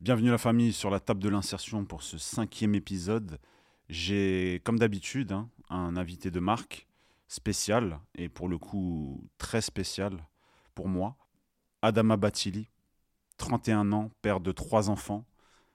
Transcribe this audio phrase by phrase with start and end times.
[0.00, 3.40] Bienvenue la famille sur la table de l'insertion pour ce cinquième épisode.
[3.88, 6.86] J'ai, comme d'habitude, hein, un invité de marque
[7.26, 10.24] spécial, et pour le coup très spécial
[10.74, 11.16] pour moi,
[11.82, 12.68] Adama Batili,
[13.38, 15.24] 31 ans, père de trois enfants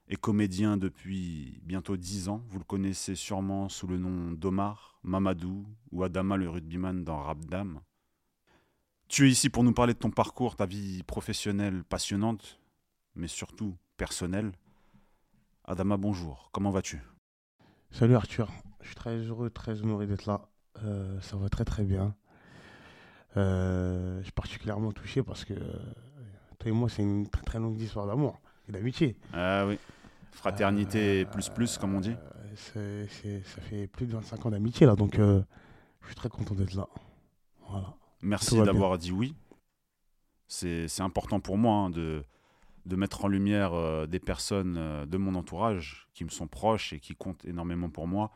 [0.10, 2.44] et comédien depuis bientôt 10 ans.
[2.50, 7.82] Vous le connaissez sûrement sous le nom d'Omar, Mamadou ou Adama le rugbyman dans Rabdam.
[9.08, 12.60] Tu es ici pour nous parler de ton parcours, ta vie professionnelle passionnante,
[13.16, 14.52] mais surtout personnelle.
[15.66, 17.02] Adama, bonjour, comment vas-tu?
[17.92, 20.42] Salut Arthur, je suis très heureux, très honoré d'être là.
[20.84, 22.16] Euh, ça va très très bien.
[23.38, 25.74] Euh, je suis particulièrement touché parce que euh,
[26.58, 29.18] toi et moi, c'est une très très longue histoire d'amour et d'amitié.
[29.34, 29.78] Ah oui,
[30.32, 32.16] fraternité plus plus, comme on dit.
[32.56, 33.08] C'est-
[33.44, 35.42] ça fait plus de 25 ans d'amitié là, donc euh,
[36.02, 36.88] je suis très content d'être là.
[37.70, 37.94] Voilà.
[38.22, 39.36] Merci d'avoir dit oui.
[40.48, 42.24] C'est important pour moi hein, de,
[42.86, 46.92] de mettre en lumière euh, des personnes euh, de mon entourage qui me sont proches
[46.94, 48.32] et qui comptent énormément pour moi.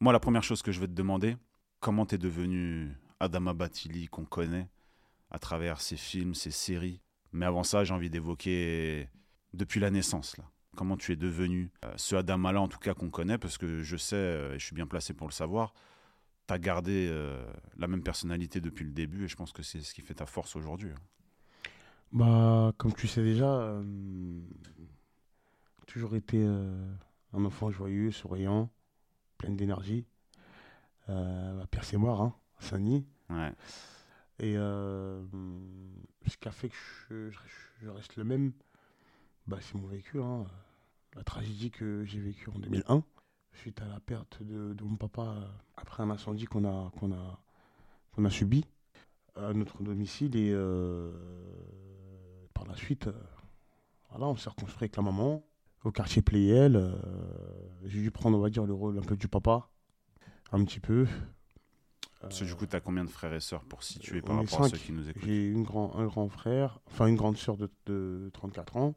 [0.00, 1.36] Moi, la première chose que je vais te demander,
[1.80, 4.68] comment t'es devenu Adama Batili qu'on connaît
[5.30, 7.00] à travers ses films, ses séries?
[7.32, 9.08] Mais avant ça, j'ai envie d'évoquer
[9.52, 10.36] depuis la naissance.
[10.36, 10.44] Là.
[10.76, 13.96] Comment tu es devenu euh, ce Adama-là, en tout cas, qu'on connaît, parce que je
[13.96, 15.72] sais, euh, et je suis bien placé pour le savoir,
[16.46, 17.44] tu as gardé euh,
[17.78, 20.26] la même personnalité depuis le début et je pense que c'est ce qui fait ta
[20.26, 20.90] force aujourd'hui.
[20.92, 21.00] hein.
[22.12, 23.82] Bah, comme tu sais déjà, euh,
[25.86, 26.86] toujours été euh,
[27.32, 28.70] un enfant joyeux, souriant,
[29.38, 30.06] plein d'énergie.
[31.08, 33.06] Euh, bah, Pierre c'est moi, hein, Saint-Denis.
[33.30, 33.52] Ouais.
[34.38, 36.76] Et ce qui a fait que
[37.08, 37.38] je, je-
[37.82, 38.52] je reste le même,
[39.46, 40.20] bah, c'est mon vécu.
[40.22, 40.44] hein.
[41.16, 43.02] La tragédie que j'ai vécue en 2001,
[43.54, 47.10] suite à la perte de, de mon papa euh, après un incendie qu'on a, qu'on
[47.12, 47.40] a,
[48.12, 48.64] qu'on a subi
[49.34, 50.36] à notre domicile.
[50.36, 51.10] Et euh,
[52.54, 53.12] par la suite, euh,
[54.10, 55.42] voilà, on s'est reconstruit avec la maman
[55.84, 56.76] au quartier Playel.
[56.76, 56.94] euh,
[57.84, 59.70] j'ai dû prendre, on va dire, le rôle un peu du papa,
[60.52, 61.06] un petit peu.
[62.20, 64.64] Parce que du coup, tu as combien de frères et sœurs pour situer par rapport
[64.64, 65.22] à ceux qui nous écoutent?
[65.22, 68.94] J'ai une grand, un grand frère, enfin une grande sœur de, de 34 ans,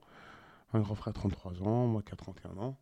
[0.73, 2.77] un grand frère de 33 ans, moi qui a 31 ans,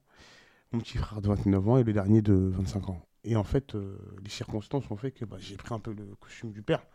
[0.72, 3.02] mon petit frère de 29 ans et le dernier de 25 ans.
[3.24, 6.16] Et en fait, euh, les circonstances ont fait que bah, j'ai pris un peu le
[6.20, 6.86] costume du père,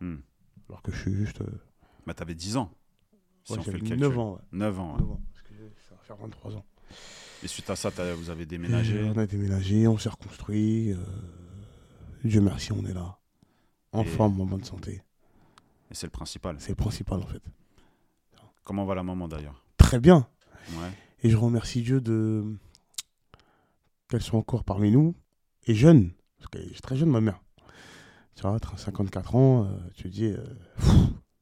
[0.00, 0.16] Hmm.
[0.68, 1.40] alors que je suis juste.
[1.42, 1.46] euh,
[2.06, 2.70] Bah, tu avais 10 ans.
[3.44, 4.00] Si ouais, on fait le j'avais calcul.
[4.08, 4.32] 9 ans.
[4.34, 4.92] Ouais, 9 ans.
[4.94, 5.00] ouais.
[5.00, 6.64] 9 ans, parce que j'ai- ça va faire 23 ans.
[7.42, 9.02] Et suite à ça, vous avez Et déménagé.
[9.04, 10.92] on a déménagé, on s'est reconstruit.
[10.92, 10.96] euh,
[12.24, 13.18] Dieu merci, on est là.
[13.92, 15.02] En Et- forme, en bonne santé.
[15.90, 16.56] Et c'est le principal.
[16.60, 17.42] C'est le principal en fait.
[18.64, 19.64] Comment va la maman d'ailleurs?
[19.90, 20.28] Très bien.
[20.74, 20.92] Ouais.
[21.24, 22.44] Et je remercie Dieu de
[24.08, 25.16] qu'elle soit encore parmi nous
[25.66, 26.12] et jeune.
[26.38, 27.40] Parce qu'elle est très jeune, ma mère.
[28.36, 30.44] Tu vois, 54 ans, euh, tu te dis euh,
[30.76, 30.92] pff,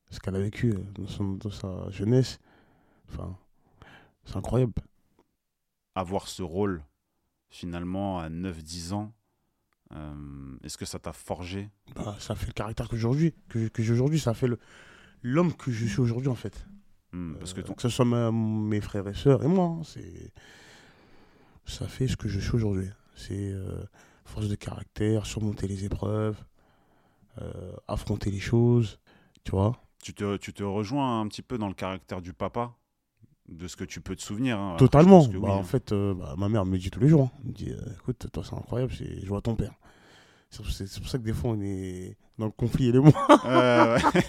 [0.09, 2.39] ce qu'elle a vécu euh, dans, son- dans sa jeunesse.
[3.11, 3.37] Enfin,
[4.25, 4.73] c'est incroyable.
[5.95, 6.83] Avoir ce rôle,
[7.51, 9.13] finalement, à 9-10 ans,
[9.93, 11.69] euh, est-ce que ça t'a forgé?
[11.95, 13.35] Bah, ça fait le caractère que j'ai aujourd'hui.
[13.51, 14.49] Que, que j'ai aujourd'hui, ça fait
[15.21, 16.67] l'homme que je suis aujourd'hui, en fait.
[17.13, 17.75] Hmm, Parce que Euh, ton...
[17.75, 20.33] que ce soit ma- mes frères et sœurs et moi, hein, c'est
[21.67, 22.89] ça fait ce que je suis aujourd'hui.
[23.15, 23.83] C'est euh,
[24.25, 26.37] force de caractère, surmonter les épreuves,
[27.41, 28.99] euh, affronter les choses,
[29.45, 29.81] tu vois.
[30.03, 32.75] tu, te, tu te rejoins un petit peu dans le caractère du papa
[33.49, 34.59] de ce que tu peux te souvenir.
[34.59, 34.77] hein.
[34.79, 35.25] Totalement.
[35.27, 35.65] Bah, oui, En hein.
[35.65, 37.25] fait, euh, bah, ma mère me dit tous les jours.
[37.35, 37.39] hein.
[37.43, 39.75] Elle me dit, écoute, toi c'est incroyable, je vois ton père.
[40.51, 43.13] C'est pour ça que des fois on est dans le conflit, et moi.
[43.45, 44.23] Ouais, ouais.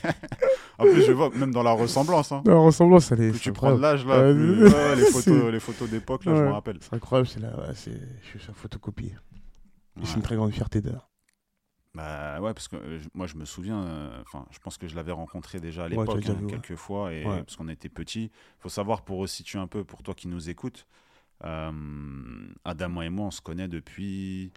[0.78, 2.42] en plus, je vois, même dans la ressemblance, hein.
[2.46, 3.32] La ressemblance, elle est.
[3.32, 6.36] Plus tu prends de l'âge, là, Ouais, plus- ouais, les, photos, les photos d'époque, là,
[6.36, 6.78] je me rappelle.
[6.82, 9.14] C'est incroyable, c'est là, je suis sa photocopie.
[10.04, 11.10] C'est une très grande fierté d'ailleurs.
[11.96, 14.96] Bah ouais, parce que euh, moi je me souviens, euh, enfin je pense que je
[14.96, 18.32] l'avais rencontré déjà à l'époque, hein, quelques fois, et, parce qu'on était petits.
[18.60, 20.86] faut savoir, pour resituer un peu, pour toi qui nous écoutes,
[21.46, 21.72] euh,
[22.64, 24.52] Adam et moi on se connaît depuis...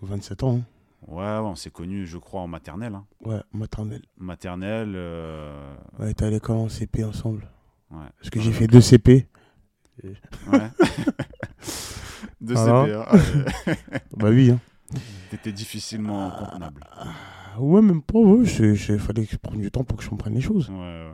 [0.00, 0.64] 27 ans, hein.
[1.06, 2.94] Ouais, ouais, on s'est connus je crois en maternelle.
[2.94, 3.06] hein.
[3.24, 4.02] ouais, maternelle.
[4.18, 7.48] Maternelle, euh, On était à l'école en CP ensemble.
[7.90, 8.06] ouais.
[8.18, 9.26] Parce que j'ai fait deux CP.
[10.02, 10.70] Ouais.
[12.40, 12.94] De Alors CP,
[13.66, 13.74] hein.
[14.16, 14.50] Bah oui.
[14.50, 14.60] Hein.
[15.30, 16.84] T'étais difficilement contenable.
[16.92, 18.18] Ah, Ouais, même pas.
[18.18, 18.46] Il
[18.98, 20.68] fallait que je prenne du temps pour que je comprenne les choses.
[20.70, 21.12] Ouais, ouais.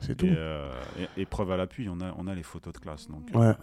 [0.00, 0.26] C'est tout.
[0.26, 0.70] Et, euh,
[1.16, 3.08] et- et preuve à l'appui, on a, on a les photos de classe.
[3.08, 3.54] Donc, euh, Ouais.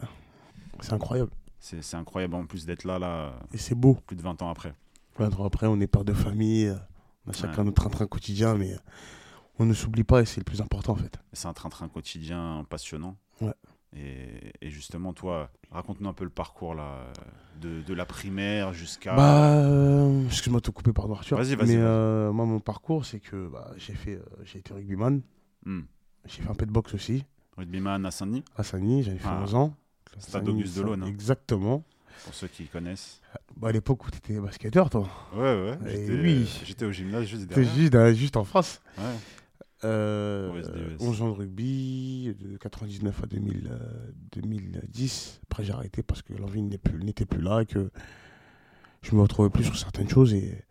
[0.79, 1.31] C'est incroyable.
[1.59, 3.95] c'est c'est incroyable en plus d'être là, là, Et c'est beau.
[4.07, 4.73] plus de 20 ans après.
[5.17, 6.67] 20 ans après, on est père de famille.
[6.67, 6.75] euh,
[7.27, 8.77] On a chacun notre train-train quotidien, mais euh,
[9.59, 11.19] on ne s'oublie pas et c'est le plus important en fait.
[11.33, 13.17] C'est un train-train quotidien passionnant.
[13.41, 13.53] Ouais.
[13.93, 17.11] Et, et justement, toi, raconte-nous un peu le parcours là,
[17.59, 19.15] de, de la primaire jusqu'à.
[19.15, 21.37] Bah, euh, excuse-moi de te couper, pardon Arthur.
[21.37, 21.85] Vas-y, vas-y, Mais vas-y.
[21.85, 25.21] euh, moi, mon parcours, c'est que bah, j'ai fait, euh, j'ai été rugbyman.
[25.65, 25.81] Hmm.
[26.25, 27.25] J'ai fait un peu de boxe aussi.
[27.57, 29.41] Rugbyman à Saint-Denis, À Sagny, j'avais fait Ah.
[29.43, 29.75] 11 ans.
[30.19, 31.07] Stade Auguste Delaune, hein.
[31.07, 31.83] Exactement.
[32.23, 33.21] pour ceux qui connaissent.
[33.57, 35.07] Bah, à l'époque où tu étais basketteur, toi.
[35.35, 35.77] Ouais, ouais.
[35.85, 36.61] J'étais, oui.
[36.65, 37.73] j'étais au gymnase juste derrière.
[37.75, 38.81] juste, juste en face.
[38.97, 39.03] Ouais.
[39.83, 40.97] Euh, Au SDES.
[40.99, 45.41] 11 ans de rugby, de 99 à 2000, euh, 2010.
[45.43, 47.89] Après, j'ai arrêté parce que l'envie n'était plus là et que
[49.01, 50.63] je me retrouvais plus sur certaines choses et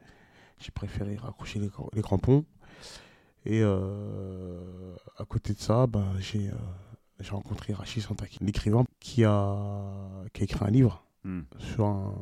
[0.59, 2.45] j'ai préféré raccrocher les, cra- les crampons.
[3.47, 6.53] Et euh, à côté de ça, ben, j'ai euh,
[7.21, 9.97] j'ai rencontré Rachid Santaki, l'écrivain qui a,
[10.33, 11.43] qui a écrit un livre Hmm.
[11.59, 12.15] sur un,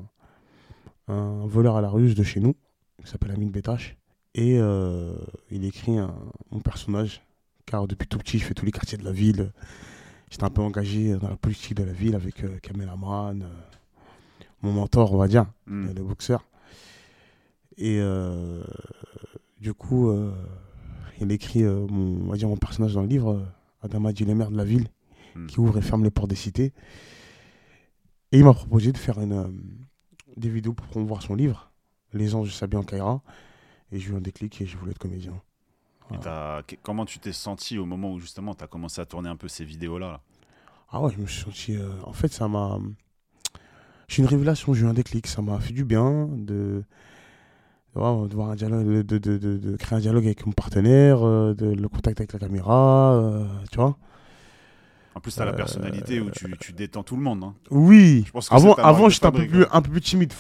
[1.08, 2.54] un voleur à la ruse de chez nous,
[3.02, 3.96] qui s'appelle Amine Bétache.
[4.34, 5.16] Et euh,
[5.50, 6.14] il écrit un,
[6.50, 7.22] mon personnage,
[7.66, 9.52] car depuis tout petit, je fais tous les quartiers de la ville.
[10.30, 13.48] J'étais un peu engagé dans la politique de la ville avec euh, Kamel Amran, euh,
[14.62, 16.44] mon mentor, on va dire, euh, le boxeur.
[17.78, 18.00] Et
[19.60, 20.12] du coup,
[21.20, 23.46] il écrit mon, on va dire mon personnage dans le livre,
[23.82, 24.88] Adama dit les maires de la ville,
[25.38, 25.46] Hmm.
[25.46, 26.72] qui ouvre et ferme les portes des cités.
[28.32, 29.87] Et il m'a proposé de faire une,
[30.38, 31.70] des vidéos pour promouvoir son livre,
[32.12, 33.22] Les anges de Sabian Kaira.
[33.92, 35.32] Et j'ai eu un déclic et je voulais être comédien.
[36.08, 36.62] Voilà.
[36.82, 39.48] comment tu t'es senti au moment où justement tu as commencé à tourner un peu
[39.48, 40.20] ces vidéos-là là?
[40.90, 41.76] Ah ouais, je me suis senti.
[41.76, 42.78] euh, en fait, ça m'a.
[44.08, 45.26] J'ai une révélation, j'ai eu un déclic.
[45.26, 46.82] Ça m'a fait du bien de.
[47.94, 51.54] de voir- un dialogue, de, de, de- de créer un dialogue avec mon partenaire, euh,
[51.54, 53.96] de le contact avec la caméra, euh, tu vois.
[55.18, 57.42] En plus, tu as la personnalité où tu, tu détends tout le monde.
[57.42, 57.54] hein.
[57.72, 58.22] Oui.
[58.24, 60.32] Je pense que Avant, avant j'étais un peu plus, un peu plus timide.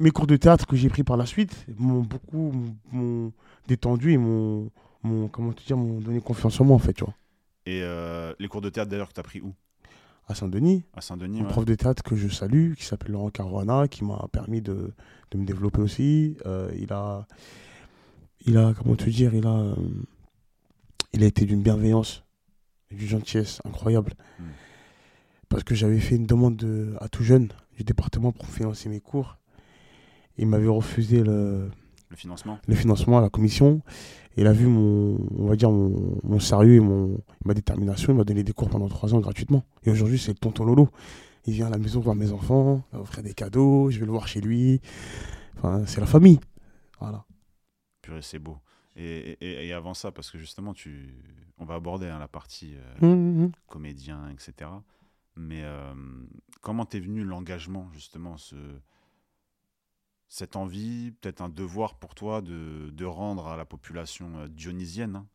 [0.00, 2.52] Mes cours de théâtre que j'ai pris par la suite m'ont beaucoup
[2.90, 3.32] m'ont
[3.68, 4.68] détendu et m'ont,
[5.30, 7.14] comment te dire, m'ont donné confiance en moi en fait, tu vois.
[7.66, 9.54] Et euh, les cours de théâtre d'ailleurs que tu as pris où?
[10.26, 11.48] À Saint-Denis, À Saint-Denis un ouais.
[11.50, 14.92] prof de théâtre que je salue, qui s'appelle Laurent Caruana, qui m'a permis de,
[15.30, 16.36] de me développer aussi.
[16.46, 17.28] Euh, il a,
[18.44, 19.74] il a, comment te dire, il a, euh,
[21.12, 22.24] il a été d'une bienveillance,
[22.96, 24.14] d'une gentillesse incroyable.
[24.38, 24.44] Mm.
[25.48, 29.00] Parce que j'avais fait une demande de, à tout jeune du département pour financer mes
[29.00, 29.36] cours.
[30.38, 31.70] Il m'avait refusé le,
[32.10, 33.82] Le financement le financement à la commission.
[34.36, 38.12] Et il a vu mon, on va dire mon, mon sérieux et mon, ma détermination.
[38.12, 39.62] Il m'a donné des cours pendant trois ans gratuitement.
[39.84, 40.88] Et aujourd'hui, c'est le tonton Lolo.
[41.44, 44.28] Il vient à la maison voir mes enfants, offrir des cadeaux, je vais le voir
[44.28, 44.80] chez lui.
[45.58, 46.38] Enfin, c'est la famille.
[47.00, 47.24] Voilà.
[48.00, 48.56] Purée, c'est beau.
[48.96, 51.14] Et, et- et avant ça, parce que justement, tu...
[51.58, 53.12] on va aborder hein, la partie euh, Hum,
[53.42, 53.52] hum.
[53.68, 54.84] comédien, etc.
[55.36, 55.94] Mais euh,
[56.62, 58.56] comment t'es venu l'engagement, justement, ce...
[60.28, 65.14] cette envie, peut-être un devoir pour toi de, de rendre à la population euh, dionysienne
[65.16, 65.26] hein?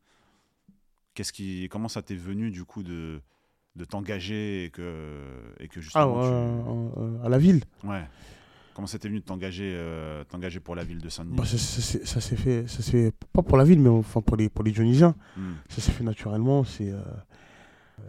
[1.14, 3.20] Qu'est-ce qui, Comment ça t'est venu, du coup, de,
[3.76, 6.20] de t'engager et que, et que Ah, justement
[7.24, 7.62] à la ville?
[7.84, 8.04] Ouais.
[8.78, 11.58] Comment ça t'est venu de t'engager, euh, t'engager pour la ville de Saint-Denis Bah, ça,
[11.58, 14.36] ça s'est- ça s'est fait, ça s'est fait, pas pour la ville, mais enfin pour
[14.36, 15.16] les, pour les Dionysiens.
[15.36, 15.54] Hmm.
[15.68, 16.62] Ça s'est fait naturellement.
[16.62, 17.00] C'est, euh,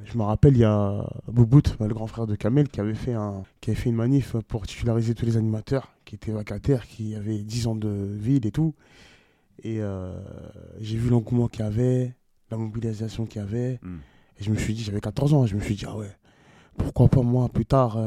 [0.06, 3.13] je me rappelle, il y a Boubout, le grand frère de Kamel, qui avait, fait
[3.16, 7.16] un, qui avait fait une manif pour titulariser tous les animateurs qui étaient vacataires, qui
[7.16, 8.75] avaient 10 ans de ville et tout.
[9.63, 10.21] Et euh,
[10.81, 12.13] j'ai vu l'engouement qu'il y avait,
[12.51, 13.80] la mobilisation qu'il y avait.
[13.81, 13.98] Hmm.
[14.39, 16.16] Et je me suis dit, j'avais 14 ans, je me suis dit, ah ouais,
[16.77, 17.98] pourquoi pas moi, plus tard,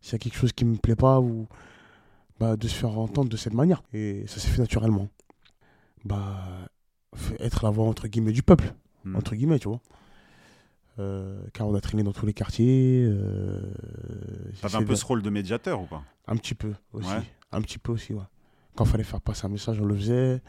[0.00, 1.48] s'il y a quelque chose qui me plaît pas, ou
[2.40, 3.82] bah, de se faire entendre de cette manière.
[3.92, 5.08] Et ça s'est fait naturellement.
[6.04, 6.36] Bah,
[7.40, 8.72] être la voix, entre guillemets, du peuple
[9.04, 9.14] Hmm.
[9.16, 9.80] entre guillemets, tu vois.
[10.98, 13.04] Euh, car on a traîné dans tous les quartiers.
[13.06, 13.60] Euh,
[14.60, 16.02] T'avais un peu de- ce rôle de médiateur ou pas?
[16.26, 17.08] Un petit peu aussi.
[17.08, 17.22] Ouais.
[17.52, 18.24] Un petit peu aussi, ouais.
[18.74, 20.42] Quand fallait faire passer un message, on le faisait.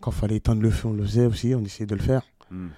[0.00, 1.54] Quand fallait éteindre le feu, on le faisait aussi.
[1.54, 2.22] On essayait de le faire.
[2.50, 2.68] Hmm.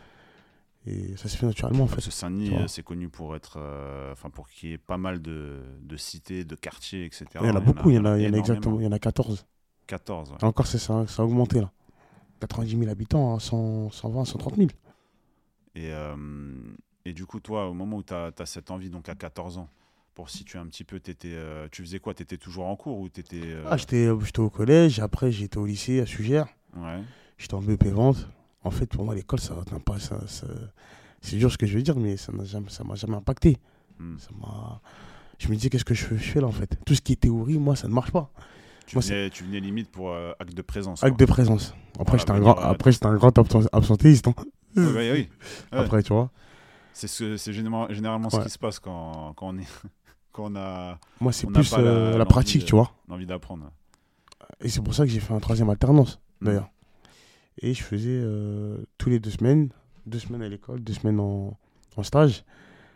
[0.86, 1.94] Et ça s'est fait naturellement, en fait.
[1.96, 3.56] Parce que Saint-Denis, euh, c'est connu pour être.
[3.58, 7.24] euh, Enfin, pour qu'il y ait pas mal de, de cités, de quartiers, etc.
[7.40, 8.78] il y en a beaucoup, il y en a, il y en a exactement.
[8.80, 9.46] Il y en a 14.
[9.86, 10.32] 14.
[10.32, 10.44] ouais.
[10.44, 11.70] Encore, c'est ça, ça a augmenté, là.
[12.40, 14.68] 90 000 habitants, hein, 100, 120, 130 000.
[15.74, 16.14] Et, euh,
[17.06, 19.68] et du coup, toi, au moment où tu as, cette envie, donc à 14 ans,
[20.14, 22.12] pour situer un petit peu, t'étais, euh, tu faisais quoi?
[22.14, 23.40] Tu étais toujours en cours ou tu étais.
[23.68, 26.46] Ah, j'étais j'étais au collège, après j'étais au lycée à Sugère.
[26.76, 27.00] ouais.
[27.38, 28.28] J'étais en BEP vente.
[28.64, 29.98] En fait, pour moi, l'école, ça n'a pas.
[29.98, 30.46] Ça, ça-
[31.20, 33.56] C'est dur ce que je veux dire, mais ça m'a jamais, ça m'a jamais impacté.
[33.98, 34.18] Hmm.
[34.18, 34.80] Ça m'a.
[35.38, 36.78] Je me disais, qu'est-ce que je fais, là en fait?
[36.84, 38.30] Tout ce qui est théorie, moi, ça ne marche pas.
[38.86, 41.02] Tu, Moi, venais, tu venais limite pour euh, acte de présence.
[41.02, 41.26] Acte quoi.
[41.26, 41.74] de présence.
[41.98, 42.54] Après, Voilà, j'étais un, grand...
[42.58, 44.28] Après, j'étais un grand absent- absentéiste.
[44.28, 44.34] hein.
[44.76, 45.28] Oui, oui, oui.
[45.72, 45.78] Ouais.
[45.78, 46.30] Après, tu vois.
[46.92, 49.66] C'est ce- c'est généralement, généralement ce qui se passe quand, quand, on, est,
[50.32, 52.92] quand on a Moi, c'est plus la- euh, la, l'envie pratique, de- tu vois.
[53.08, 53.70] envie d'apprendre.
[54.60, 56.46] Et c'est pour ça que j'ai fait un troisième alternance, Hmm.
[56.46, 56.68] d'ailleurs.
[57.58, 59.70] Et je faisais euh, tous les deux semaines,
[60.06, 61.56] deux semaines à l'école, deux semaines en,
[61.96, 62.44] en stage.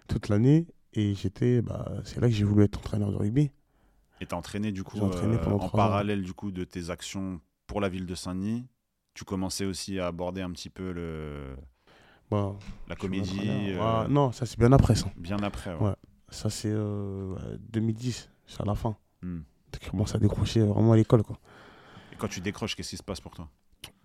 [0.08, 0.66] toute l'année.
[0.94, 3.50] Et j'étais, bah, c'est là que j'ai voulu être entraîneur de rugby.
[4.20, 5.68] Et t'as entraîné du coup entraîné euh, en ans.
[5.68, 8.64] parallèle du coup de tes actions pour la ville de Saint-Denis.
[9.14, 11.56] Tu commençais aussi à aborder un petit peu le,
[12.30, 13.38] Bon, la comédie
[13.72, 15.06] euh, Ah, non, ça c'est bien après ça.
[15.16, 15.74] bien après.
[15.74, 15.88] ouais.
[15.88, 15.94] Ouais.
[16.30, 18.96] Ça c'est euh, ouais, 2010, c'est à la fin.
[19.22, 21.22] Tu commences à décrocher vraiment à l'école.
[21.22, 21.38] quoi.
[22.12, 23.48] Et quand tu décroches, qu'est-ce qui se passe pour toi?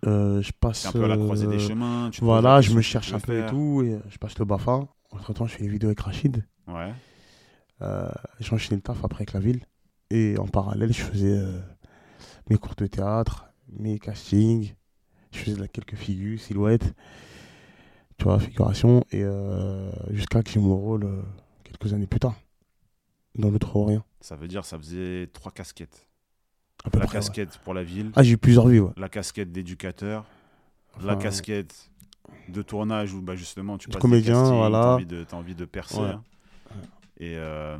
[0.06, 0.86] Euh, je passe.
[0.86, 2.10] Un peu à la croisée des euh, chemins.
[2.10, 3.82] tu Voilà, je me cherche un peu et tout.
[3.84, 4.86] Et euh, je passe le BAFA.
[5.10, 6.44] Entre temps, je fais des vidéos avec Rachid.
[6.68, 6.92] Ouais.
[7.82, 9.64] Euh, j'ai enchaîné le taf après avec la ville.
[10.10, 11.58] Et en parallèle, je faisais euh,
[12.50, 14.74] mes cours de théâtre, mes castings.
[15.32, 16.94] Je faisais là, quelques figures, silhouettes,
[18.18, 19.04] tu vois, figuration.
[19.10, 19.24] Et
[20.10, 21.24] jusqu'à que j'ai mon rôle
[21.64, 22.36] quelques années plus tard,
[23.34, 24.04] dans l'Outre-Orient.
[24.20, 26.08] Ça veut dire ça faisait trois casquettes.
[26.84, 27.20] À peu La près, ouais.
[27.20, 28.92] casquette pour la ville, Ah, j'ai eu plusieurs vies, ouais.
[28.96, 30.24] la casquette d'éducateur,
[31.02, 31.90] la casquette
[32.48, 34.80] de tournage où bah, justement tu passes comédien, des castings, voilà.
[34.80, 35.98] t'as envie de, t'as envie de percer.
[35.98, 36.08] Ouais.
[36.10, 36.22] hein.
[37.18, 37.78] Et, euh,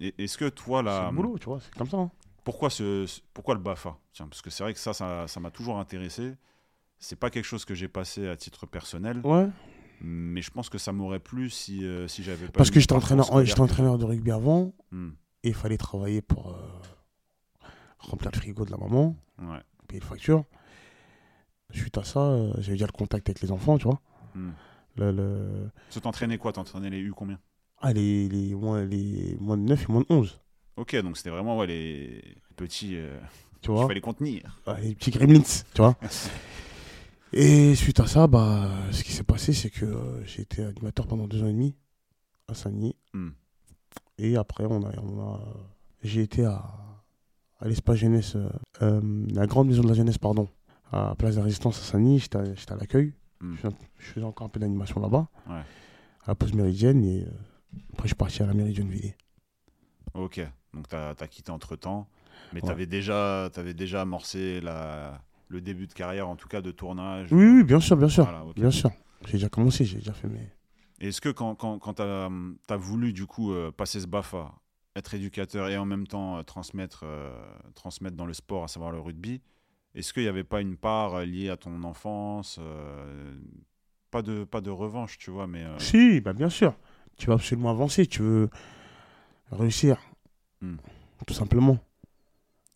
[0.00, 1.98] et- est-ce que toi C'est là, le boulot, tu vois, c'est comme ça.
[1.98, 2.10] hein.
[2.44, 3.96] pourquoi ce, pourquoi le Bafa?
[4.12, 6.34] Tiens, parce que c'est vrai que ça, ça, ça m'a toujours intéressé.
[6.98, 9.46] C'est pas quelque chose que j'ai passé à titre personnel, Ouais.
[10.00, 12.52] mais je pense que ça m'aurait plu si, euh, si j'avais pas.
[12.52, 14.72] Parce que j'étais entraîneur, j'étais entraîneur de rugby avant.
[14.90, 15.10] Hmm,
[15.44, 16.54] Et il fallait travailler pour euh,
[18.00, 19.60] remplir le frigo de la maman, ouais.
[19.88, 20.44] payer les factures.
[21.72, 24.00] Suite à ça, euh, j'avais déjà le contact avec les enfants, tu vois.
[24.34, 24.50] Hmm.
[24.96, 25.70] Le, le...
[25.90, 27.38] Tu t'entraînais quoi T'entraînais les U combien?
[27.78, 30.40] Ah, les, les, moins, les moins de 9 et moins de 11,
[30.76, 32.96] Ok, donc c'était vraiment ouais, les petits.
[32.96, 33.20] euh,
[33.60, 33.86] tu vois.
[33.86, 34.58] fallait contenir.
[34.66, 35.42] Ah, les petits gremlins,
[35.74, 35.94] tu vois.
[37.32, 41.06] et suite à ça, bah, ce qui s'est passé, c'est que euh, j'ai été animateur
[41.06, 41.76] pendant deux ans et demi
[42.48, 42.96] à Saint-Denis.
[43.12, 43.30] Hmm.
[44.18, 45.40] Et après, on a, on a,
[46.02, 46.62] j'ai été à,
[47.60, 48.48] à l'espace jeunesse, euh,
[48.82, 49.00] euh,
[49.34, 50.48] la grande maison de la jeunesse, pardon,
[50.92, 52.20] à Place de la Résistance à Saint-Denis.
[52.20, 53.12] J'étais à, j'étais à l'accueil.
[53.40, 53.54] Hmm.
[53.54, 55.54] Je, faisais- je faisais encore un peu d'animation là-bas, Ouais.
[56.24, 57.04] à la pause méridienne.
[57.04, 57.30] Et euh,
[57.92, 59.16] après, je suis parti à la mairie de Gennevilliers.
[60.14, 60.40] Ok,
[60.74, 62.08] donc tu as, quitté entre temps,
[62.52, 62.66] mais Ouais.
[62.66, 66.70] tu avais, déjà t'avais déjà amorcé la, le début de carrière, en tout cas de
[66.72, 67.32] tournage.
[67.32, 68.24] Oui, oui, bien sûr, bien sûr.
[68.24, 68.56] Voilà, ok.
[68.56, 68.90] Bien sûr.
[69.26, 70.50] J'ai déjà commencé, j'ai déjà fait mes.
[70.98, 74.52] Est-ce que quand, quand, quand tu as, voulu du coup euh, passer ce BAFA,
[74.96, 77.32] être éducateur et en même temps euh, transmettre, euh,
[77.74, 79.40] transmettre dans le sport, à savoir le rugby,
[79.94, 83.32] est-ce qu'il n'y avait pas une part euh, liée à ton enfance euh,
[84.10, 85.62] pas, de, pas de revanche, tu vois, mais.
[85.64, 86.74] euh, Si, bah, bien sûr.
[87.16, 88.50] Tu veux absolument avancer, tu veux
[89.52, 89.98] réussir.
[90.60, 90.76] Hmm.
[91.26, 91.78] Tout simplement.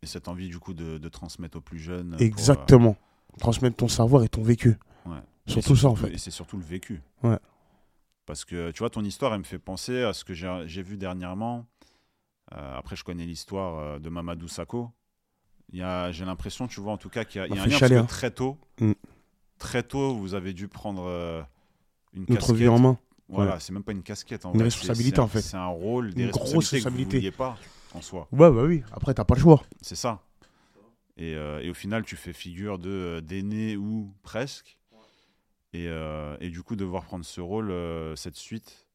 [0.03, 2.11] et cette envie du coup de, de transmettre aux plus jeunes.
[2.13, 2.97] pour, euh, Exactement.
[3.39, 4.79] Transmettre ton savoir et ton vécu.
[5.07, 5.19] Ouais.
[5.47, 6.13] Surtout ça, en fait.
[6.13, 7.01] Et c'est surtout le vécu.
[7.23, 7.39] Ouais.
[8.27, 10.83] Parce que tu vois, ton histoire, elle me fait penser à ce que j'ai j'ai
[10.83, 11.67] vu dernièrement.
[12.53, 14.91] Euh, après, je connais l'histoire euh, de Mamadou Sakho.
[15.73, 17.67] J'ai l'impression, tu vois, en tout cas, qu'il y a, il y a m'a un
[17.67, 18.05] lien parce que hein.
[18.05, 18.93] très tôt, Mm.
[19.59, 21.43] très tôt, vous avez dû prendre euh,
[22.13, 22.57] une Notre casquette.
[22.57, 22.99] vie en main.
[23.29, 24.45] Voilà, c'est même pas une casquette.
[24.45, 25.41] En Une vrai, responsabilité, en fait.
[25.41, 27.21] C'est un rôle, des Une grosse responsabilités, responsabilité.
[27.21, 27.59] que vous pas
[27.95, 28.29] en soi.
[28.33, 28.83] Ouais, bah oui.
[28.93, 29.63] Après, t'as pas le choix.
[29.81, 30.21] C'est ça.
[31.17, 34.79] Et, euh, et au final, tu fais figure de d'aîné ou presque.
[35.73, 38.87] Et, euh, et du coup, devoir prendre ce rôle, euh, cette suite,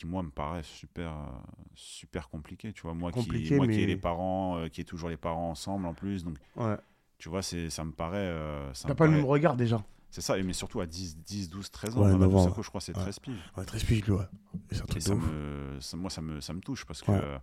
[0.00, 1.26] qui moi me paraît super, euh,
[1.74, 2.72] super compliqué.
[2.72, 5.50] Tu vois, moi, qui, moi qui ai les parents, euh, qui ai toujours les parents
[5.50, 6.24] ensemble en plus.
[6.24, 6.76] Donc, Ouais.
[7.18, 8.16] tu vois, c'est, ça me paraît.
[8.16, 9.84] euh, ça T'as pas le même regard déjà.
[10.10, 12.00] C'est ça, mais surtout à 10, 10 12, 13 ans.
[12.00, 13.02] Ouais, Mamadou 9 ans, Sakho, je crois, c'est ouais.
[13.02, 13.34] 13 piges.
[13.58, 14.24] Ouais, très spiche, lui, ouais.
[14.72, 17.38] Et ça me, ça- moi, ça me, ça me touche parce que euh,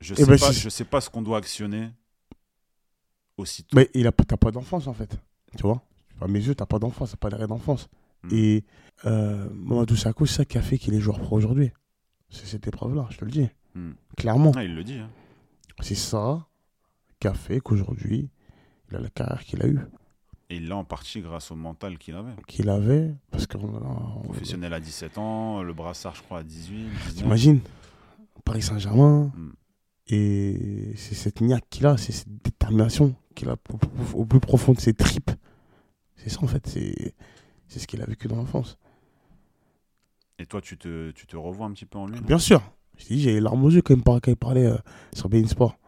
[0.00, 1.90] je, Eh sais ben, pas, je sais pas ce qu'on doit actionner
[3.36, 3.76] aussitôt.
[3.76, 5.18] Mais il a, t'as pas d'enfance, en fait.
[5.56, 5.82] Tu vois?
[6.20, 7.88] À mes yeux, t'as pas d'enfance, t'as pas d'arrêt d'enfance.
[8.24, 8.28] Mm.
[8.32, 8.64] Et
[9.06, 11.70] euh, Mamadou Sakho, c'est ça qui a fait qu'il est joueur pro aujourd'hui.
[12.28, 13.48] C'est cette épreuve-là, je te le dis.
[13.74, 13.90] Mm.
[14.16, 14.52] Clairement.
[14.56, 14.98] Ah, il le dit.
[14.98, 15.10] hein.
[15.80, 16.46] C'est ça
[17.18, 18.28] qui a fait qu'aujourd'hui,
[18.90, 19.78] il a la carrière qu'il a eue.
[20.50, 22.32] Et il l'a en partie grâce au mental qu'il avait.
[22.48, 23.14] Qu'il avait.
[23.30, 26.74] Parce qu'on on- Professionnel à 17 ans, le brassard, je crois, à 18.
[26.88, 27.14] 19.
[27.14, 27.60] T'imagines?
[28.44, 29.32] Paris Saint-Germain.
[29.36, 29.50] Mm.
[30.12, 33.56] Et c'est cette niaque qu'il a, c'est cette détermination qu'il a
[34.14, 35.30] au plus profond de ses tripes.
[36.16, 37.14] C'est ça en fait, c'est
[37.70, 38.78] c'est ce qu'il a vécu dans l'enfance.
[40.38, 42.60] Et toi, tu te, tu te revois un petit peu en lui Bien sûr,
[42.98, 44.76] j'ai les larmes aux yeux quand, même quand il parlait euh,
[45.12, 45.78] sur Bein Sport.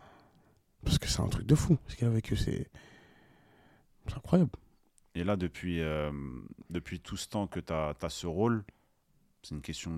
[0.84, 2.70] Parce que c'est un truc de fou, ce qu'il a vécu, c'est
[4.16, 4.50] incroyable.
[5.14, 6.10] Et là, depuis, euh,
[6.70, 8.64] depuis tout ce temps que tu as, ce rôle,
[9.42, 9.92] c'est une question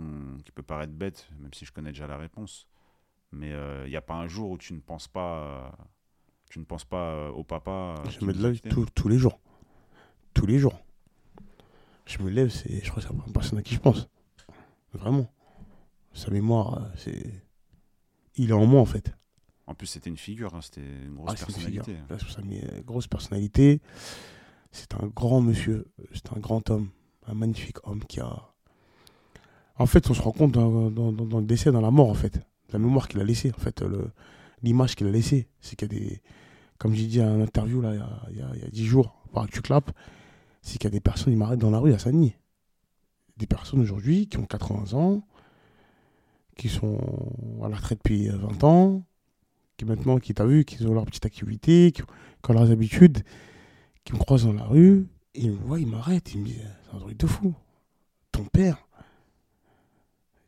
[0.45, 2.67] qui peut paraître bête, même si je connais déjà la réponse.
[3.33, 3.51] Mais
[3.85, 5.69] il n'y a pas un jour où tu ne penses pas, euh,
[6.51, 7.71] tu ne penses pas euh, au papa.
[7.99, 8.69] euh, Je qui me nous a lève quittés.
[8.69, 9.41] tous- tous les jours.
[10.35, 10.84] Tous les jours.
[12.07, 14.09] Je me lève, c'est, je crois que c'est la première personne à qui je pense.
[14.93, 15.27] Vraiment.
[16.13, 17.43] Sa mémoire, euh, c'est.
[18.37, 19.13] Il est en moi en fait.
[19.67, 21.85] En plus, c'était une figure, hein, c'était une grosse Ah, c'est une figure.
[21.85, 22.15] personnalité.
[22.15, 23.81] Responsable- euh, grosse personnalité.
[24.73, 26.89] C'est un grand monsieur, c'est un grand homme,
[27.27, 28.51] un magnifique homme qui a,
[29.77, 32.09] En fait, on se rend compte dans, dans- dans- dans le décès, dans la mort,
[32.09, 32.39] en fait.
[32.73, 34.13] La mémoire qu'il a laissée, en fait, le-
[34.63, 35.49] l'image qu'il a laissée.
[35.61, 36.23] C'est qu'il y a des.
[36.79, 37.93] Comme j'ai dit à une interview, là,
[38.31, 39.91] il y a, 10 jours, par tu clap,
[40.65, 42.35] c'est qu'il y a des personnes, ils m'arrêtent dans la rue à Sagny.
[43.37, 45.23] Des personnes aujourd'hui qui ont 80 ans,
[46.57, 46.99] qui sont
[47.63, 49.05] à la retraite depuis euh, 20 ans,
[49.77, 53.23] qui maintenant, qui t'as vu, qui ont leur petite activité, qui, qui ont leurs habitudes,
[54.05, 56.63] qui me croisent dans la rue, et ils me voient, ils m'arrêtent, ils me disent
[56.91, 57.53] C'est un truc de fou.
[58.33, 58.87] Ton père,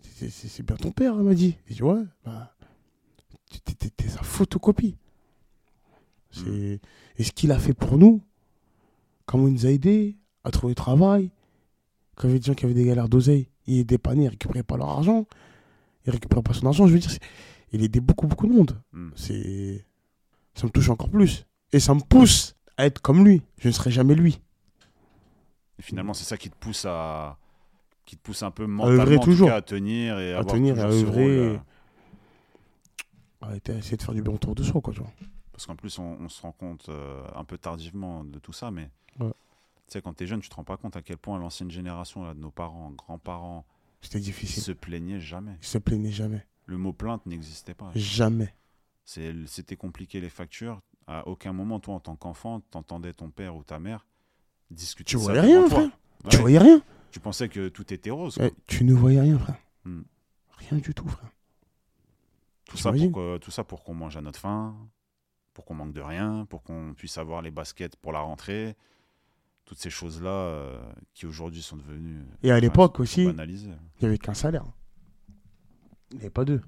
[0.00, 1.56] c'est- bien ton père, elle m'a dit.
[1.66, 2.54] Et je dis Ouais, bah,
[3.96, 4.96] t'es- sa photocopie.
[6.30, 6.80] C'est-
[7.18, 8.22] Et ce qu'il a fait pour nous,
[9.26, 11.30] comment il nous a aidés à trouver du travail,
[12.14, 14.62] quand il y avait des gens qui avaient des galères d'oseille, il dépanné, ils récupéraient
[14.62, 15.26] pas leur argent,
[16.06, 17.10] ils récupéraient pas son argent, je veux dire,
[17.72, 18.80] il aidait beaucoup, beaucoup de monde.
[18.92, 19.10] Hmm.
[19.16, 19.84] C'est
[20.54, 23.72] ça me touche encore plus et ça me pousse à être comme lui je ne
[23.72, 24.40] serai jamais lui
[25.78, 27.36] Et finalement, c'est ça qui te pousse à.
[28.06, 29.48] qui te pousse un peu mentalement toujours.
[29.48, 31.26] cas, à tenir et À avoir tenir et à œuvrer.
[31.28, 31.58] euh,
[33.42, 35.10] à à essayer de faire du bien autour de soi quoi tu vois
[35.56, 38.70] Parce qu'en plus, on, on se rend compte euh, un peu tardivement de tout ça,
[38.70, 39.30] mais Ouais.
[39.30, 42.24] tu sais, quand t'es jeune, tu te rends pas compte à quel point l'ancienne génération
[42.24, 43.64] là, de nos parents, grands-parents,
[44.02, 45.56] c'était difficile se plaignaient jamais.
[45.62, 47.90] il se plaignait jamais Le mot plainte n'existait pas.
[47.94, 48.54] jamais
[49.04, 50.80] C'était compliqué les factures.
[51.06, 54.06] À aucun moment, toi, en tant qu'enfant, t'entendais ton père ou ta mère
[54.70, 55.88] discuter tu voyais rien frère
[56.24, 56.30] Ouais.
[56.30, 56.82] tu voyais rien
[57.12, 58.36] Tu pensais que tout était rose.
[58.42, 60.02] Eh, tu ne voyais rien frère Hmm.
[60.58, 61.30] rien du tout frère
[62.66, 64.76] Tout ça, pour que- tout ça pour qu'on mange à notre faim,
[65.56, 68.76] pour qu'on manque de rien, pour qu'on puisse avoir les baskets pour la rentrée.
[69.64, 70.78] Toutes ces choses-là euh,
[71.14, 72.20] qui aujourd'hui sont devenues.
[72.42, 73.70] et à l'époque aussi banalisées.
[73.70, 74.66] il n'y avait qu'un salaire
[76.10, 76.60] il n'y avait pas deux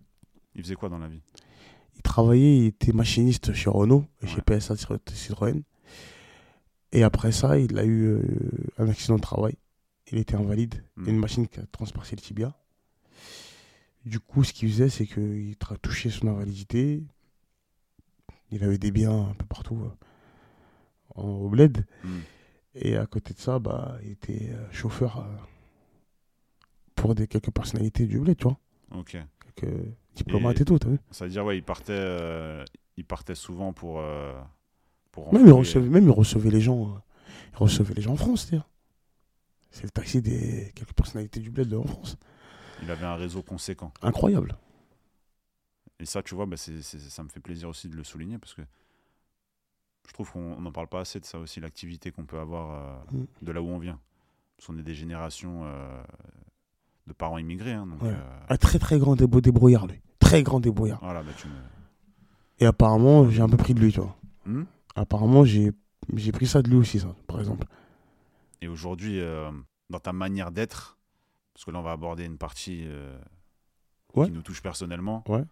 [0.54, 1.20] Il faisait quoi dans la vie?
[1.96, 4.40] Il travaillait il était machiniste chez Renault et chez.
[4.40, 5.62] PSA Citro- Citroën
[6.92, 8.22] et après ça il a eu euh,
[8.78, 9.54] un accident de travail
[10.10, 10.82] il était invalide.
[10.96, 12.56] Il y a une machine qui a transpercé le tibia.
[14.06, 17.02] Du coup, ce qu'il faisait, c'est qu'il tra- touchait son invalidité.
[18.50, 21.84] Il avait des biens un peu partout euh, en, au bled.
[22.04, 22.20] Hmm.
[22.74, 25.36] Et à côté de ça, bah, il était euh, chauffeur euh,
[26.94, 28.58] pour des, quelques personnalités du bled, tu vois.
[28.92, 29.16] Ok.
[29.56, 29.74] Quelques
[30.14, 32.64] diplomates et, tout, t'as vu Ça veut dire, ouais, il partait,
[32.96, 34.02] il partait souvent pour.
[35.10, 37.00] pour même il, recevait, même il recevait les gens.
[37.52, 38.68] il recevait les gens en France, c'est-à-dire.
[39.70, 42.16] C'est le taxi des quelques personnalités du bled de- en France.
[42.82, 43.92] il avait un réseau conséquent.
[44.02, 44.56] Incroyable.
[46.00, 48.62] Et ça, tu vois, bah, ça me fait plaisir aussi de le souligner parce que
[50.06, 53.18] je trouve qu'on n'en parle pas assez de ça aussi, l'activité qu'on peut avoir euh,
[53.18, 53.24] Mm.
[53.42, 53.98] de là où on vient.
[54.56, 56.02] Parce qu'on est des générations euh,
[57.06, 57.72] de parents immigrés.
[57.74, 58.10] hein, donc, Ouais.
[58.10, 60.00] euh, Un très très grand débo- débrouillard, lui.
[60.18, 61.00] Très grand débrouillard.
[61.02, 61.52] voilà, bah, tu me-
[62.60, 64.16] Et apparemment, j'ai un peu pris de lui, tu vois.
[64.46, 64.64] Hmm?
[64.94, 65.72] Apparemment, j'ai
[66.14, 67.66] j'ai pris ça de lui aussi, ça, par exemple.
[68.62, 69.20] Et aujourd'hui,
[69.90, 70.96] dans ta manière d'être,
[71.52, 72.88] parce que là, on va aborder une partie
[74.14, 74.24] Ouais.
[74.26, 75.44] qui nous touche personnellement, Ouais.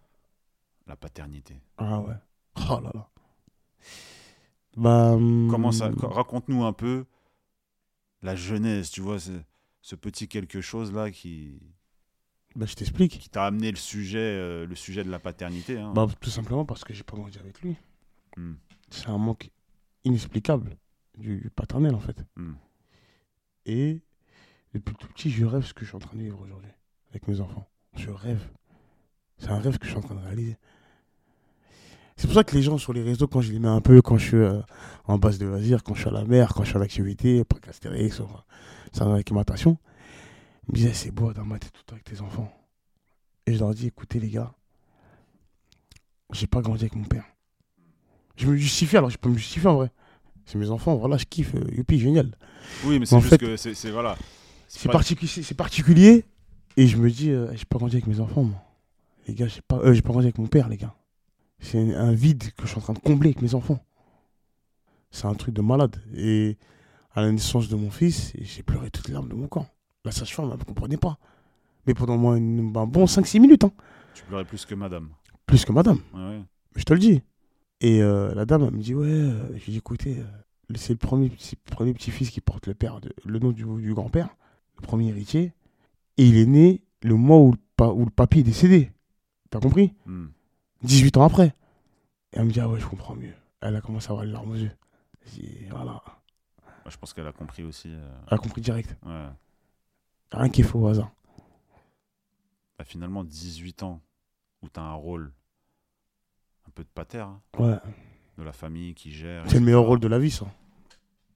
[0.87, 1.59] La paternité.
[1.77, 2.13] Ah ouais.
[2.69, 3.09] Oh là là.
[4.75, 5.11] Bah.
[5.13, 7.05] hum, Comment ça co- Raconte-nous un peu
[8.21, 9.31] la jeunesse, tu vois, ce,
[9.81, 11.59] ce petit quelque chose là qui,
[12.55, 13.19] Bah, je t'explique.
[13.19, 15.77] qui t'a amené le sujet, euh, le sujet de la paternité.
[15.79, 15.93] hein.
[15.93, 17.75] Bah, tout simplement parce que j'ai pas grandi avec lui.
[18.37, 18.53] Hmm,
[18.89, 19.51] C'est un manque
[20.03, 20.77] inexplicable
[21.17, 22.23] du paternel, en fait.
[22.35, 22.53] hmm.
[23.65, 24.01] Et
[24.73, 26.71] depuis tout petit, je rêve ce que je suis en train de vivre aujourd'hui
[27.09, 27.67] avec mes enfants.
[27.95, 28.47] Je rêve.
[29.37, 30.57] C'est un rêve que je suis en train de réaliser.
[32.17, 34.01] C'est pour ça que les gens sur les réseaux, quand je les mets un peu,
[34.01, 34.59] quand je suis euh,
[35.05, 37.43] en base de loisirs, quand je suis à la mer, quand je suis en activité,
[37.43, 38.43] pas Astérix, enfin,
[38.91, 39.77] c'est en alimentation,
[40.67, 42.51] ils me disaient c'est beau dans ma tête tout le temps avec tes enfants.
[43.45, 44.51] Et je leur dis écoutez les gars,
[46.33, 47.23] j'ai pas grandi avec mon père.
[48.35, 49.91] Je me justifie, alors je peux me justifier en vrai.
[50.45, 52.35] C'est mes enfants, voilà, je kiffe, euh, youpi, génial.
[52.85, 54.17] Oui, mais c'est juste fait, que c'est c'est- voilà.
[55.41, 56.25] C'est particulier.
[56.77, 58.61] Et je me dis, euh, j'ai pas grandi avec mes enfants, moi.
[59.27, 60.95] Les gars, j'ai pas, euh, j'ai pas grandi avec mon père, les gars.
[61.59, 63.83] C'est un vide que je suis en train de combler avec mes enfants.
[65.11, 65.95] C'est un truc de malade.
[66.15, 66.57] Et
[67.13, 69.67] à la naissance de mon fils, j'ai pleuré toutes les larmes de mon corps.
[70.05, 71.17] La sage-femme, elle ne comprenait pas.
[71.87, 73.71] Mais pendant moi, une, un bon 5-6 minutes, hein.
[74.13, 75.09] Tu pleurais plus que madame.
[75.45, 75.99] plus que madame.
[76.13, 76.41] Ouais.
[76.75, 77.21] Je te le dis.
[77.81, 80.97] Et euh, la dame, elle me dit, ouais, euh, j'ai dit, écoutez, euh, c'est le
[80.97, 84.29] premier, petit- premier petit-fils qui porte le, père de- le nom du, du grand-père,
[84.75, 85.53] le premier héritier.
[86.17, 88.91] Et il est né le mois où le, pa- où le papy est décédé.
[89.49, 89.93] T'as compris?
[90.05, 90.27] Hmm.
[90.83, 91.47] 18 ans après.
[92.33, 93.33] Et elle me dit, ah ouais, je comprends mieux.
[93.61, 94.71] Elle a commencé à avoir les larmes aux yeux.
[95.27, 96.01] Dit, voilà.
[96.05, 97.89] Bah, je pense qu'elle a compris aussi.
[97.91, 98.95] euh, Elle a compris direct.
[99.05, 99.27] ouais.
[100.31, 101.11] Rien qui est faux au hasard.
[102.77, 104.01] Bah, finalement, 18 ans
[104.61, 105.31] où tu as un rôle
[106.67, 107.77] un peu de pater, hein, Ouais.
[108.37, 109.43] de la famille qui gère.
[109.49, 110.45] C'est le meilleur rôle de la vie, ça.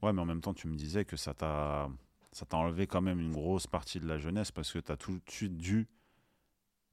[0.02, 1.90] Ouais, mais en même temps, tu me disais que ça t'a
[2.34, 4.96] ça t'a enlevé quand même une grosse partie de la jeunesse parce que tu as
[4.98, 5.88] tout de suite dû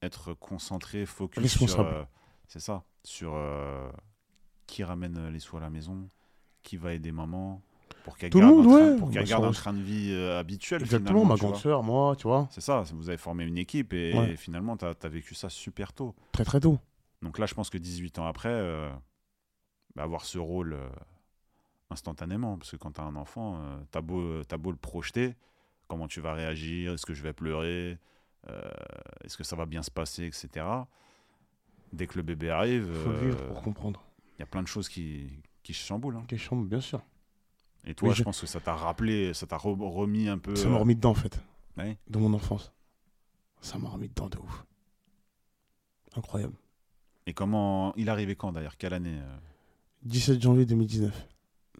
[0.01, 1.79] être concentré, focus sur.
[1.79, 2.03] Euh,
[2.49, 3.89] c'est ça, sur euh,
[4.67, 6.09] qui ramène les sous à la maison,
[6.63, 7.61] qui va aider maman,
[8.03, 8.97] pour qu'elle garde, monde, un train- ouais.
[8.97, 10.81] pour qu'elle Bah, garde ça- un train de vie euh, habituel.
[10.81, 13.93] Exactement, ma tu grande sœur, moi, tu vois, C'est ça, vous avez formé une équipe
[13.93, 14.35] et, Ouais.
[14.35, 16.13] finalement, tu as, vécu ça super tôt.
[16.31, 16.77] très très tôt.
[17.21, 18.89] Donc là, je pense que 18 ans après, euh,
[19.95, 20.89] bah, avoir ce rôle euh,
[21.89, 25.35] instantanément, parce que quand tu as un enfant, t'as beau, t'as beau le projeter,
[25.87, 27.97] comment tu vas réagir, est-ce que je vais pleurer,
[29.23, 30.65] est-ce que ça va bien se passer, etc.
[31.93, 34.03] Dès que le bébé arrive, Il faut le euh, vivre pour comprendre.
[34.37, 35.29] il y a plein de choses qui,
[35.63, 36.15] qui chamboulent.
[36.17, 36.23] hein.
[36.27, 37.01] Quelle chambre, bien sûr.
[37.85, 40.55] Et toi, je je- pense que ça t'a rappelé, ça t'a re- remis un peu.
[40.55, 41.41] Ça m'a euh, remis dedans, en fait,
[41.77, 41.97] ouais.
[42.09, 42.71] de mon enfance.
[43.61, 44.65] Ça m'a remis dedans de ouf.
[46.15, 46.53] Incroyable.
[47.25, 47.93] Et comment.
[47.95, 48.77] Il est arrivé quand d'ailleurs?
[48.77, 49.37] Quelle année euh?
[50.03, 51.27] 17 janvier 2019.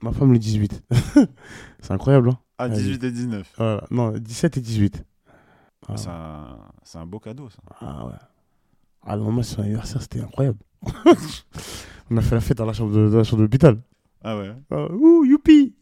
[0.02, 0.84] Ma femme le 18.
[1.80, 2.84] c'est incroyable, hein Ah, Vas-y.
[2.84, 3.54] 18 et 19.
[3.58, 3.84] Voilà.
[3.92, 5.04] Non, 17 et 18.
[5.88, 7.60] Ah, C'est un, c'est un beau cadeau, ça.
[7.80, 8.14] ah ouais.
[9.12, 10.60] Ah non, moi, son anniversaire, c'était incroyable.
[12.12, 13.82] On a fait la fête dans la chambre de, dans la chambre d'hôpital.
[14.24, 15.74] Ah ouais Ah, ouh, youpi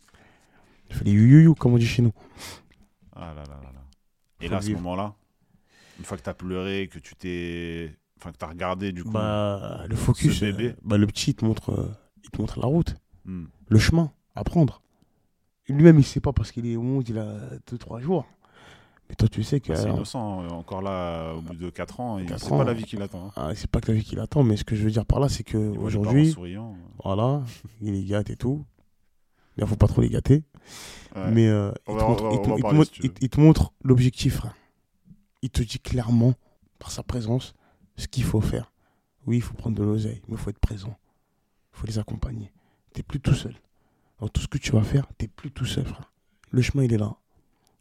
[0.89, 2.13] Il fallait you, comme on dit chez nous.
[3.13, 3.83] Ah là là là là.
[4.39, 5.13] Et Faut là, à ce moment-là,
[5.99, 7.93] une fois que t'as pleuré, que tu t'es.
[8.17, 9.11] Enfin, que t'as regardé du coup.
[9.11, 10.39] Bah, le focus.
[10.39, 10.69] bébé.
[10.69, 11.91] euh, bah, le petit, il te montre, euh,
[12.23, 13.45] il te montre la route, hmm.
[13.67, 14.81] le chemin à prendre.
[15.67, 18.25] Lui-même, il sait pas parce qu'il est au monde, il a 2-3 jours.
[19.09, 19.73] Mais toi, tu sais que.
[19.73, 20.41] C'est alors, innocent.
[20.43, 20.47] hein.
[20.49, 23.27] Encore là, au bout de 4 ans, c'est pas la vie qu'il attend.
[23.27, 23.31] hein.
[23.35, 25.19] ah, c'est pas que la vie qu'il attend, mais ce que je veux dire par
[25.19, 26.33] là, c'est que aujourd'hui,
[27.03, 27.41] voilà,
[27.81, 28.65] il les gâte et tout.
[29.57, 30.43] Il faut pas trop les gâter.
[31.15, 31.31] Ouais.
[31.31, 32.77] Mais euh, il, va- te montre, on va- il te- on va il te parler,
[32.77, 33.13] montre- si tu veux.
[33.19, 34.41] il- il te montre l'objectif.
[35.41, 36.33] Il te dit clairement,
[36.77, 37.55] par sa présence,
[37.95, 38.71] ce qu'il faut faire.
[39.25, 40.95] Oui, il faut prendre de l'oseille, mais il faut être présent.
[41.73, 42.51] Il faut les accompagner.
[42.93, 43.55] Tu plus tout seul.
[44.19, 46.11] Dans tout ce que tu vas faire, tu plus tout seul, frère.
[46.51, 47.15] Le chemin, il est là.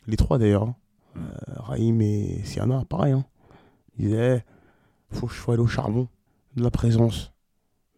[0.07, 0.73] Les trois, d'ailleurs.
[1.17, 3.13] Euh, Raïm et Siana, pareil.
[3.13, 3.25] Hein.
[3.99, 4.45] Ils disaient,
[5.11, 6.09] faut, faut aller au charbon.
[6.57, 7.33] De la présence,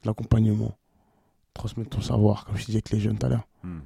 [0.03, 0.77] de l'accompagnement.
[1.55, 3.47] Transmettre ton savoir, comme je disais avec les jeunes tout à l'heure.
[3.63, 3.81] Hmm.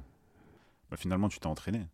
[0.89, 1.87] Bah, finalement, tu t'es entraîné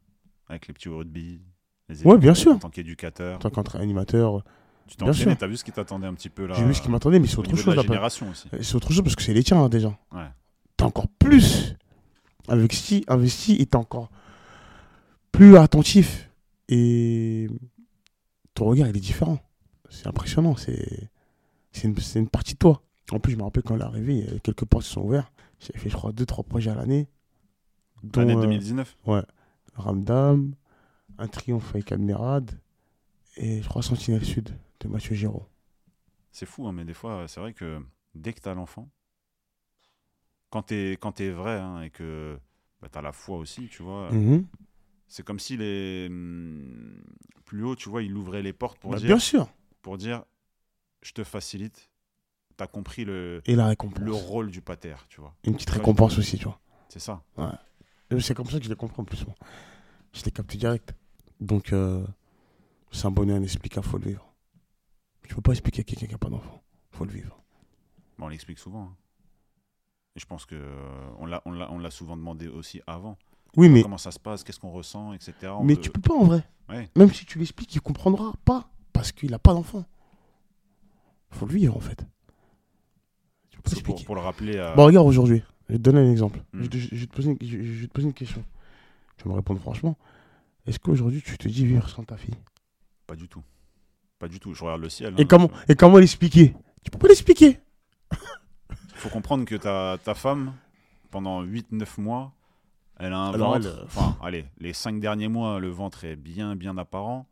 [0.48, 1.42] avec les petits rugby.
[1.88, 2.54] Les Ouais, bien sûr.
[2.54, 3.36] En tant qu'éducateur.
[3.36, 4.44] En tant qu'animateur,
[4.88, 6.82] Tu t'es entraîné, t'as vu ce qui t'attendait un petit peu là J'ai vu ce
[6.82, 7.76] qui m'attendait, mais c'est au autre chose.
[7.76, 8.50] la aussi.
[8.62, 9.90] C'est autre chose parce que c'est les tiens hein, déjà.
[10.12, 10.28] Ouais.
[10.78, 11.76] T'es encore plus
[12.48, 14.10] investi, investi et t'es encore
[15.32, 16.29] plus attentif.
[16.70, 17.48] Et
[18.54, 19.40] ton regard, il est différent.
[19.90, 20.56] C'est impressionnant.
[20.56, 21.10] C'est
[21.84, 22.84] une, une partie de toi.
[23.12, 25.34] En plus, je me rappelle quand elle est arrivée, quelques portes qui sont ouvertes.
[25.60, 27.08] J'ai fait, je crois, deux, trois projets à l'année.
[28.04, 28.96] dont, Année euh, 2019
[29.76, 30.54] Ramdam,
[31.18, 32.52] un triomphe avec Admirad
[33.38, 34.50] et je crois Sentinelle Sud
[34.82, 35.46] de Mathieu Giraud.
[36.32, 37.82] C'est fou, hein, mais des fois, c'est vrai que
[38.14, 38.90] dès que tu as l'enfant,
[40.50, 42.38] quand tu es, quand vrai hein, et que
[42.82, 44.46] bah, tu as la foi aussi, tu vois, Mhm.
[45.10, 47.02] C'est comme si les hum,
[47.46, 49.50] plus haut, tu vois, il ouvrait les portes pour, Bah, dire, bien sûr.
[49.82, 50.24] pour dire
[51.02, 51.90] je te facilite,
[52.58, 54.04] tu as compris le, Et la récompense.
[54.04, 55.34] le rôle du pater, tu vois.
[55.46, 56.60] Une petite Ouais, récompense aussi, tu vois.
[56.90, 57.24] C'est ça.
[58.12, 59.26] Et C'est comme ça que je l'ai compris en plus.
[59.26, 59.36] moi.
[60.14, 60.94] Je l'ai capté direct.
[61.40, 62.06] Donc, euh,
[62.92, 64.26] c'est un bonheur inexplicable, faut le vivre.
[65.28, 66.62] Tu peux pas expliquer à quelqu'un qui n'a pas d'enfant.
[66.92, 67.40] faut le vivre.
[68.18, 68.84] Bon, on l'explique souvent.
[68.84, 68.96] hein.
[70.16, 73.18] Et je pense que euh, on l'a- on l'a on l'a souvent demandé aussi avant.
[73.58, 75.34] Oui, mais, Comment ça se passe, qu'est-ce qu'on ressent, etc.
[75.58, 76.44] On mais peut- tu peux pas en vrai.
[76.70, 76.90] Ouais.
[76.96, 78.70] Même si tu l'expliques, il comprendra pas.
[78.94, 79.86] Parce qu'il n'a pas d'enfant.
[81.32, 82.06] faut le vivre en fait.
[83.50, 84.76] Tu peux pour, pour le rappeler à...
[84.76, 85.42] Bon, regarde aujourd'hui.
[85.68, 86.44] Je vais te donner un exemple.
[86.54, 86.64] Hmm.
[86.64, 88.44] Je, te- je vais te poser une, je- je vais te poser une question.
[89.18, 89.98] Tu vas me répondre franchement.
[90.66, 92.36] Est-ce qu'aujourd'hui tu te dis vivre sans ta fille?
[93.08, 93.44] Pas du tout.
[94.18, 94.54] Pas du tout.
[94.54, 95.14] Je regarde le ciel.
[95.18, 96.56] et, hein, comment, euh, et comment l'expliquer?
[96.84, 97.60] Tu peux pas l'expliquer.
[98.96, 100.54] faut comprendre que ta, ta femme,
[101.12, 102.34] pendant 8-9 mois,
[103.00, 103.68] elle a un Alors, ventre.
[103.68, 107.28] elle, euh, Enfin, allez, les 5 derniers mois, le ventre est bien, bien apparent.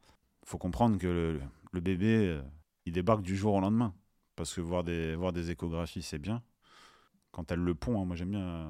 [0.45, 1.41] faut comprendre que le,
[1.73, 2.41] le bébé, euh,
[2.86, 3.93] il débarque du jour au lendemain.
[4.36, 6.41] Parce que voir des, voir des échographies, c'est bien.
[7.32, 8.67] Quand elle le pond, hein, moi j'aime bien euh,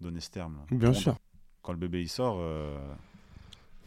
[0.00, 0.58] donner ce terme.
[0.70, 1.16] Bien sûr.
[1.62, 2.76] Quand le bébé il sort, euh,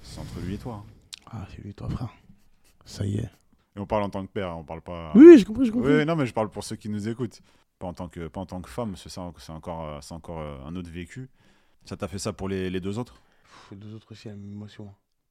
[0.01, 0.83] c'est entre lui et toi.
[0.85, 0.91] hein.
[1.31, 2.09] Ah, c'est lui, toi, frère.
[2.85, 3.29] Ça y est.
[3.75, 5.11] Et on parle en tant que père, hein, on parle pas.
[5.13, 5.93] Oui, j'ai compris, j'ai compris.
[5.93, 7.41] Oui, non, mais je parle pour ceux qui nous écoutent.
[7.77, 10.39] Pas en tant que, pas en tant que femme, parce que ça, c'est encore, encore
[10.65, 11.29] un autre vécu.
[11.85, 14.35] Ça t'a fait ça pour les, les deux autres Pff, Les deux autres aussi, la
[14.35, 14.89] même émotion.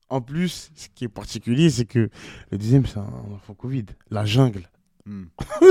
[0.09, 2.09] En plus, ce qui est particulier, c'est que
[2.51, 3.85] le deuxième, c'est un enfant Covid.
[4.11, 4.69] La jungle.
[5.05, 5.25] Hmm.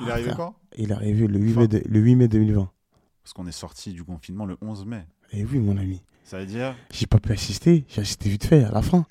[0.00, 1.60] Il est arrivé quand Il est arrivé le 8, Fin.
[1.60, 2.70] mai de- le 8 mai 2020.
[3.22, 5.06] Parce qu'on est sorti du confinement le 11 mai.
[5.32, 6.02] Et oui, mon ami.
[6.24, 7.84] Ça veut dire J'ai pas pu assister.
[7.88, 9.06] J'ai assisté vite fait à la fin.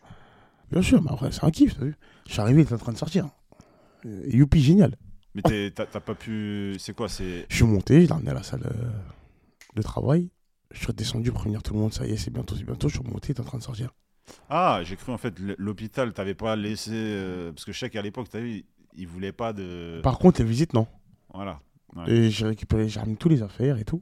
[0.71, 1.95] Bien sûr, mais après, c'est un kiff, t'as vu.
[2.27, 3.27] Je suis arrivé, il était en train de sortir.
[4.05, 4.95] Euh, youpi, génial.
[5.35, 6.75] Mais t'es- t'as t'as pas pu.
[6.79, 8.89] C'est quoi C'est Je suis monté, je l'ai emmené à la salle euh,
[9.75, 10.29] de travail.
[10.71, 11.93] Je suis redescendu pour prévenir tout le monde.
[11.93, 12.87] Ça y est, c'est bientôt, c'est bientôt.
[12.89, 13.89] Je suis remonté, était en train de sortir.
[14.49, 16.91] Ah, j'ai cru en fait l'hôpital, t'avais pas laissé.
[16.93, 18.63] euh, parce que je sais qu'à l'époque, t'as vu,
[18.95, 19.99] ils voulaient pas de.
[20.03, 20.85] Par contre, les visites, non.
[21.33, 21.59] Voilà.
[21.95, 22.11] Ouais.
[22.11, 24.01] Et j'ai récupéré, j'ai ramené tous les affaires et tout.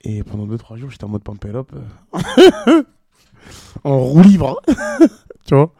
[0.00, 1.72] Et pendant 2-3 jours, j'étais en mode pampelope.
[1.74, 2.82] euh,
[3.84, 4.60] en roue libre.
[5.46, 5.72] tu vois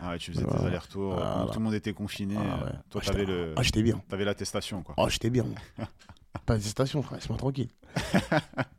[0.00, 0.68] Ah ouais, tu faisais tes Voilà.
[0.68, 1.14] allers-retours.
[1.14, 1.46] Voilà.
[1.52, 2.36] Tout le monde était confiné.
[2.38, 2.72] Ah ouais.
[2.88, 3.54] Toi, Ah, t'avais j'étais- le.
[3.56, 4.00] Ah, j'étais bien.
[4.08, 4.94] T'avais l'attestation, quoi.
[4.96, 5.44] Oh, j'étais bien.
[5.44, 5.86] moi.
[6.44, 7.68] Pas d'hésitation, frère, laisse-moi tranquille.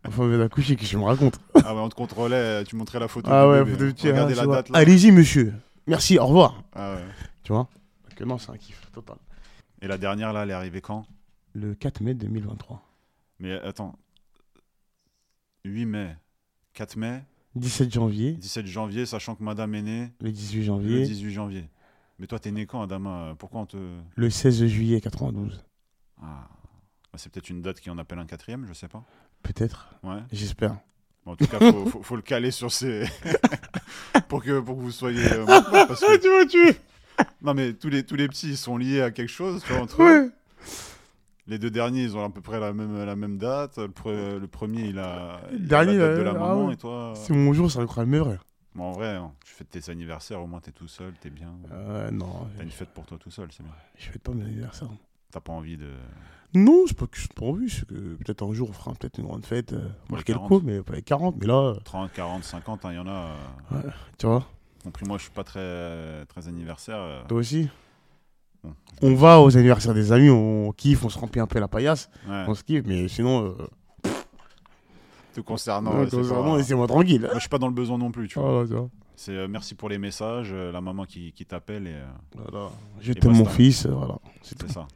[0.08, 1.40] Enfin, on vient d'accoucher, que je me raconte.
[1.56, 3.30] Ah ouais, on te contrôlait, tu montrais la photo.
[3.32, 3.94] Ah ouais, bébé.
[4.04, 4.80] Regardez tu la date là.
[4.80, 5.54] Allez-y, monsieur.
[5.88, 6.64] Merci, au revoir.
[6.74, 7.04] Ah ouais.
[7.44, 7.68] Tu vois?
[8.10, 9.18] Donc, non, c'est un kiff total.
[9.82, 11.06] Et la dernière là, elle est arrivée quand?
[11.54, 12.82] Le 4 mai 2023.
[13.40, 13.98] Mais attends.
[15.66, 16.16] 8 mai,
[16.74, 17.24] 4 mai,
[17.56, 21.70] 17 janvier, 17 janvier, sachant que madame est née le 18 le janvier, 18 janvier.
[22.20, 23.36] Mais toi, t'es né quand, Adama?
[23.38, 23.78] Pourquoi on te.
[24.16, 25.64] le 16 juillet 92.
[26.22, 26.48] Ah.
[27.12, 29.04] Bah, C'est peut-être une date qui en appelle un quatrième, je sais pas.
[29.44, 30.20] Peut-être, Ouais.
[30.32, 30.78] j'espère.
[31.26, 33.06] Bon, en tout cas, faut, faut, faut le caler sur ces.
[34.30, 35.32] pour, que, pour que vous soyez.
[35.32, 36.78] euh, parce que- tu
[37.42, 39.82] Non, mais tous les, tous les petits, ils sont liés à quelque chose, tu vois,
[39.82, 40.24] entre eux.
[40.26, 40.30] Ouais.
[41.50, 43.78] Les deux derniers, ils ont à peu près la même, la même date.
[43.78, 46.34] Le, pre- le premier, il a, il a dernier, la date de euh, la ah
[46.34, 46.74] maman ouais.
[46.74, 47.14] et toi.
[47.16, 48.12] C'est mon jour, c'est incroyable.
[48.12, 48.38] Mais vrai.
[48.76, 51.54] Bon, en vrai, hein, tu fêtes tes anniversaires, au moins t'es tout seul, t'es bien.
[51.72, 53.72] Euh, non, T'as une fête pour toi tout seul, c'est bien.
[53.98, 54.90] je fête pas mon anniversaire.
[55.32, 55.90] T'as pas envie de.
[56.54, 59.18] Non, c'est pas que je pas envie, c'est que peut-être un jour on fera peut-être
[59.20, 60.48] une grande fête, euh, marquer le 40.
[60.48, 63.36] coup, mais pas les 40, mais là, euh, 30, 40, 50, il y en a.
[63.74, 63.82] euh,
[64.18, 64.48] tu vois,
[64.84, 66.98] compris, moi, je suis pas très, très anniversaire.
[66.98, 67.68] euh, toi aussi.
[68.64, 71.68] bon, On va aux anniversaires des amis, on kiffe, on se remplit un peu la
[71.68, 74.12] paillasse, ouais, on se kiffe, mais sinon, euh,
[75.34, 76.00] te concernant.
[76.00, 77.22] ouais, c'est vraiment, pas- laissez-moi tranquille.
[77.22, 78.64] Moi, je suis pas dans le besoin non plus, tu vois.
[78.64, 78.90] Vois.
[79.16, 82.70] C'est euh, merci pour les messages, euh, la maman qui, qui t'appelle et euh, Voilà.
[83.20, 84.88] T'aime mon fils, voilà, c'est ça.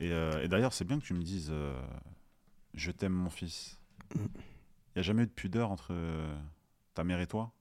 [0.00, 1.80] Et, euh, et d'ailleurs, c'est bien que tu me dises euh,
[2.74, 3.78] je t'aime mon fils.
[4.14, 4.20] Il
[4.96, 6.36] y a jamais eu de pudeur entre euh,
[6.94, 7.52] ta mère et toi?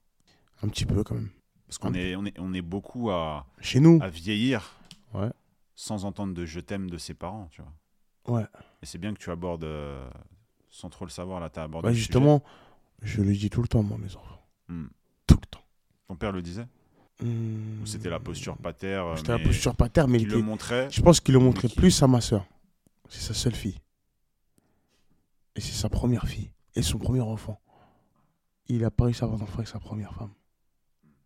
[0.62, 1.30] Un petit peu quand même.
[1.68, 4.76] Parce qu'on est, on est, on est beaucoup à, Chez nous, à vieillir
[5.14, 5.32] Ouais.
[5.76, 8.40] sans entendre de je t'aime de ses parents, tu vois.
[8.40, 8.46] ouais.
[8.82, 9.68] Et c'est bien que tu abordes,
[10.70, 12.44] sans trop le savoir, là, tu as abordé Bah, justement,
[13.02, 14.42] je le dis tout le temps, moi, mes enfants.
[14.68, 14.88] Hmm.
[15.28, 15.64] Tout le temps.
[16.08, 16.68] Ton père le disait?
[17.22, 21.02] Ou c'était la posture pater euh, C'était la posture pater, mais il le montrait je
[21.02, 22.46] pense qu'il le montrait qui- plus à ma soeur.
[23.10, 23.78] C'est sa seule fille.
[25.56, 26.52] Et c'est sa première fille.
[26.76, 27.60] Et son premier enfant.
[28.68, 30.32] Il a pas réussi à avoir d'enfant avec sa première femme.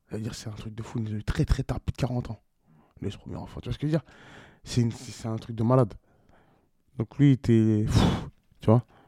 [0.09, 0.99] C'est-à-dire, c'est un truc de fou.
[0.99, 2.41] Il a eu très très tard, plus de 40 ans.
[2.99, 3.61] Il a eu ce premier enfant.
[3.61, 4.05] Tu vois ce que je veux dire?
[4.63, 5.93] C'est un truc de malade.
[6.97, 8.05] Donc lui, il était fou,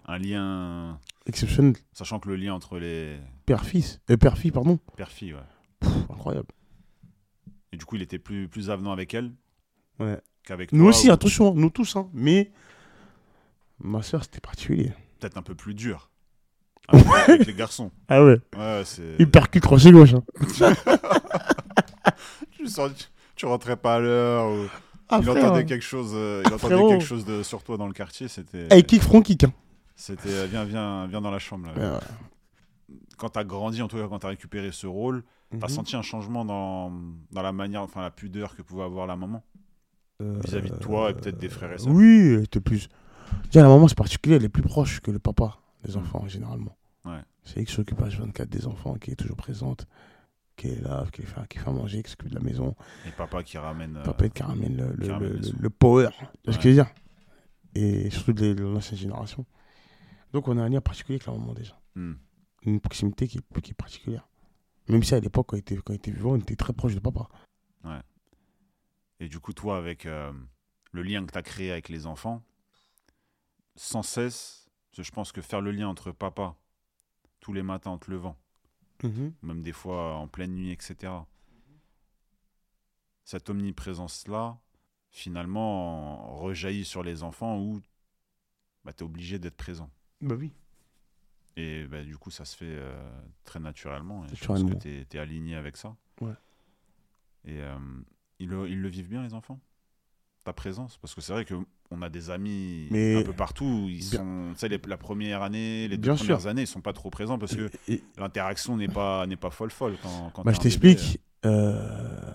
[0.06, 1.76] un lien, exceptionnel.
[1.92, 4.00] sachant que le lien entre les Père-fils.
[4.10, 4.80] Euh, père-fille, pardon.
[4.96, 5.40] père-filles, ouais.
[5.80, 6.48] Pff, incroyable.
[7.72, 9.32] Et du coup, il était plus, plus avenant avec elle
[10.00, 10.20] Ouais.
[10.44, 11.96] qu'avec Nous toi, aussi, ou attention, nous tous.
[11.96, 12.10] Hein.
[12.14, 12.52] Mais
[13.80, 14.92] ma soeur, c'était particulier.
[15.20, 16.10] Peut-être un peu plus dur.
[16.88, 17.92] Avec, avec les garçons.
[18.08, 18.40] Ah ouais.
[18.58, 18.84] Ouais.
[19.20, 20.14] Il percute crochet gauche.
[20.14, 20.24] Hein.
[22.58, 23.06] Tu, sens- tu-
[23.36, 24.50] tu rentrais pas à l'heure.
[24.52, 24.66] ou-
[25.08, 25.46] Ah, il frère.
[25.46, 26.90] entendait quelque chose, euh, il entendait frérot.
[26.90, 28.28] quelque chose de, sur toi dans le quartier.
[28.28, 28.68] C'était.
[28.70, 29.46] Hey, kick front kick.
[29.46, 29.54] Hein.
[29.96, 31.68] C'était euh, viens, viens, viens dans la chambre.
[31.68, 31.74] là.
[31.74, 32.04] Ouais, ouais.
[33.18, 35.70] Quand t'as grandi, en tout cas, quand t'as récupéré ce rôle, t'as Mhm.
[35.70, 36.92] senti un changement dans,
[37.32, 39.44] dans la manière, enfin la pudeur que pouvait avoir la maman?
[40.22, 41.94] Euh, vis-à-vis de toi et peut-être des frères et sœurs?
[41.94, 42.90] Oui, elle était plus.
[43.46, 46.02] Déjà, la maman, c'est particulier, elle est plus proche que le papa des Mhm.
[46.02, 46.76] enfants, généralement.
[47.06, 47.22] Ouais.
[47.44, 49.88] C'est elle qui s'occupe H24 des enfants, qui est toujours présente,
[50.58, 52.76] qui est là, qui fait, qui fait manger, qui s'occupe de la maison.
[53.08, 53.96] Et papa qui ramène.
[53.98, 55.56] euh, Papa, qui ramène le, le, qui ramène le- les sous.
[55.60, 56.10] le power.
[56.12, 56.56] Tu vois ce Ouais.
[56.58, 56.88] que je veux dire?
[57.76, 59.46] Et surtout de de l'ancienne génération.
[60.34, 61.80] Donc, on a un lien particulier avec la maman, déjà.
[61.96, 62.14] hmm.
[62.64, 64.28] Une proximité qui, est- qui est particulière.
[64.88, 66.96] Même si à l'époque, quand il était, quand il était vivant, on était très proche
[66.96, 67.28] de papa.
[69.22, 70.32] Et du coup, toi, avec euh,
[70.94, 72.42] le lien que tu as créé avec les enfants,
[73.76, 76.56] sans cesse, parce que je pense que faire le lien entre papa,
[77.42, 78.38] tous les matins en te levant,
[79.44, 81.12] même des fois en pleine nuit, etc.,
[83.26, 84.58] cette omniprésence-là,
[85.12, 87.82] finalement, rejaillit sur les enfants où
[88.86, 89.90] bah, tu es obligé d'être présent.
[90.22, 90.54] Bah oui.
[91.60, 92.98] Et bah, du coup, ça se fait euh,
[93.44, 94.24] très naturellement.
[94.26, 95.94] Et je pense que tu es, aligné avec ça.
[96.22, 96.32] Ouais.
[97.46, 97.76] Et euh,
[98.40, 99.60] ils, le, ils le vivent bien, les enfants?
[100.46, 100.98] Ta présence?
[100.98, 103.88] Parce que c'est vrai qu'on a des amis Mais- un peu partout.
[103.90, 106.50] Ils sont, tu sais, les- la première année, les deux Bien premières sûr.
[106.50, 109.98] années, ils sont pas trop présents parce que Et- l'interaction n'est pas, pas folle folle.
[110.02, 111.20] Quand, quand Bah, je t'explique.
[111.46, 112.32] euh,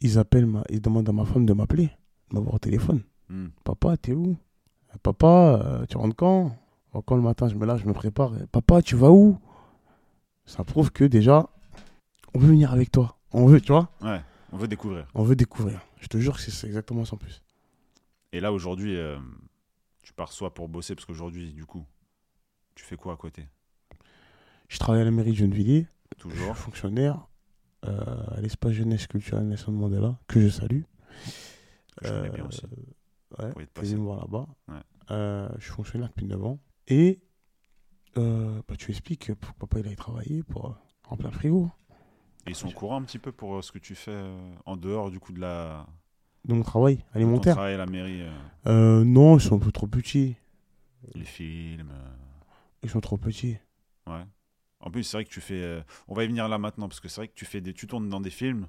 [0.00, 0.64] Ils appellent, ma...
[0.68, 1.90] ils demandent à ma femme de m'appeler,
[2.30, 3.02] de m'avoir au téléphone.
[3.28, 3.48] hmm.
[3.62, 4.36] Papa, t'es où?
[5.04, 6.56] Papa, tu rentres quand?
[6.92, 8.32] Quand le matin, je me lâche, je me prépare.
[8.50, 9.38] Papa, tu vas où?
[10.44, 11.48] Ça prouve que déjà,
[12.34, 13.16] on veut venir avec toi.
[13.32, 13.90] On veut, tu vois?
[14.00, 14.20] Ouais,
[14.52, 15.06] on veut découvrir.
[15.14, 15.80] On veut découvrir.
[16.00, 17.42] Je te jure que c'est- exactement ça en plus.
[18.32, 19.18] Et là, aujourd'hui, euh,
[20.02, 21.84] tu pars soit pour bosser, parce qu'aujourd'hui, du coup,
[22.74, 23.46] tu fais quoi à côté?
[24.68, 25.86] Je travaille à la mairie de Gennevilliers
[26.18, 26.56] Toujours.
[26.56, 27.26] fonctionnaire
[27.86, 30.82] euh, à l'espace jeunesse culturelle Nelson Mandela, que je salue.
[32.02, 32.62] Je connais bien aussi.
[33.38, 34.46] Ouais, voir là-bas.
[34.68, 34.80] Ouais.
[35.12, 36.58] Euh, je suis fonctionnaire depuis 9 ans.
[36.90, 37.20] Et
[38.16, 40.74] euh, bah, tu expliques pourquoi papa il aille travailler pour euh,
[41.08, 41.70] remplir le frigo.
[42.46, 44.20] Et ils sont au courant un petit peu pour euh, ce que tu fais
[44.66, 45.86] en dehors du coup de la
[46.44, 47.54] De mon travail alimentaire.
[47.54, 48.22] travail à la mairie,
[48.66, 50.36] euh, non, ils sont un peu trop petits.
[51.14, 51.92] les films.
[52.82, 53.56] Ils sont trop petits.
[54.06, 54.24] ouais.
[54.82, 55.82] En plus, c'est vrai que tu fais.
[56.08, 57.86] on va y venir là maintenant parce que c'est vrai que tu fais des, tu
[57.86, 58.66] tournes dans des films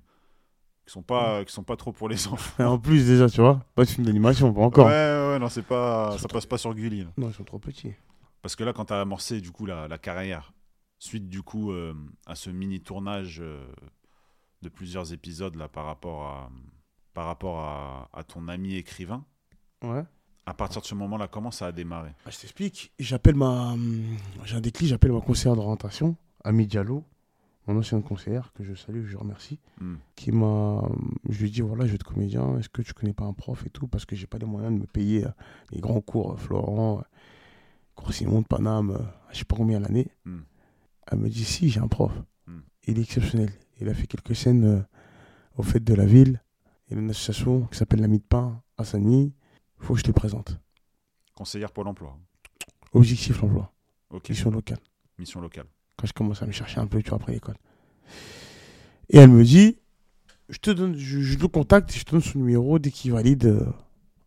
[0.86, 2.66] qui sont pas, qui sont pas trop pour les enfants.
[2.66, 4.88] En plus, déjà, tu vois, pas de film d'animation, pas encore.
[4.88, 4.92] Ouais,
[5.32, 7.06] ouais, non, c'est pas, ça passe pas sur Gulli.
[7.06, 7.12] là.
[7.16, 7.94] Non, ils sont trop petits.
[8.42, 10.54] Parce que là, quand tu as amorcé du coup la, la carrière,
[11.00, 11.94] suite du coup euh,
[12.26, 13.66] à ce mini tournage euh,
[14.62, 16.50] de plusieurs épisodes là par rapport à
[17.14, 19.26] par rapport à, à ton ami écrivain,
[19.84, 20.04] Ouais.
[20.46, 22.12] à partir de ce moment-là, comment ça a démarré?
[22.24, 22.94] Bah, je t'explique.
[23.00, 23.74] J'appelle ma.
[23.74, 27.04] hum, J'ai un déclic, j'appelle ma conseillère d'orientation, Ami Diallo,
[27.68, 29.96] mon ancienne conseillère, que je salue, je remercie, Hmm.
[30.16, 30.82] qui m'a.
[31.28, 33.34] Je lui ai dit voilà, je vais être comédien, est-ce que tu connais pas un
[33.34, 33.88] prof et tout?
[33.88, 35.30] Parce que j'ai pas les moyens de me payer euh,
[35.72, 37.04] les grands cours, Florent,
[37.96, 40.08] cours Simon de Paname, euh, je sais pas combien l'année.
[40.26, 40.42] Hmm.
[41.08, 42.12] Elle me dit si, j'ai un prof.
[42.48, 42.60] Hmm.
[42.88, 43.52] Il est exceptionnel.
[43.80, 44.82] Il a fait quelques scènes euh,
[45.58, 46.42] au fait de la ville.
[46.90, 49.34] Il a une association qui s'appelle l'Ami de Pain à Sagny.
[49.80, 50.60] Il faut que je te présente.
[51.34, 52.18] Conseillère Pôle emploi.
[52.94, 53.72] Objectif l'emploi,
[54.28, 54.80] mission locale.
[55.18, 55.66] Mission locale.
[55.96, 57.56] quand je commence à me chercher un peu, tu vois, après l'école.
[59.10, 59.78] Et elle me dit,
[60.50, 63.46] je te donne, je, je le contacte, je te donne son numéro, dès qu'il valide,
[63.46, 63.66] euh,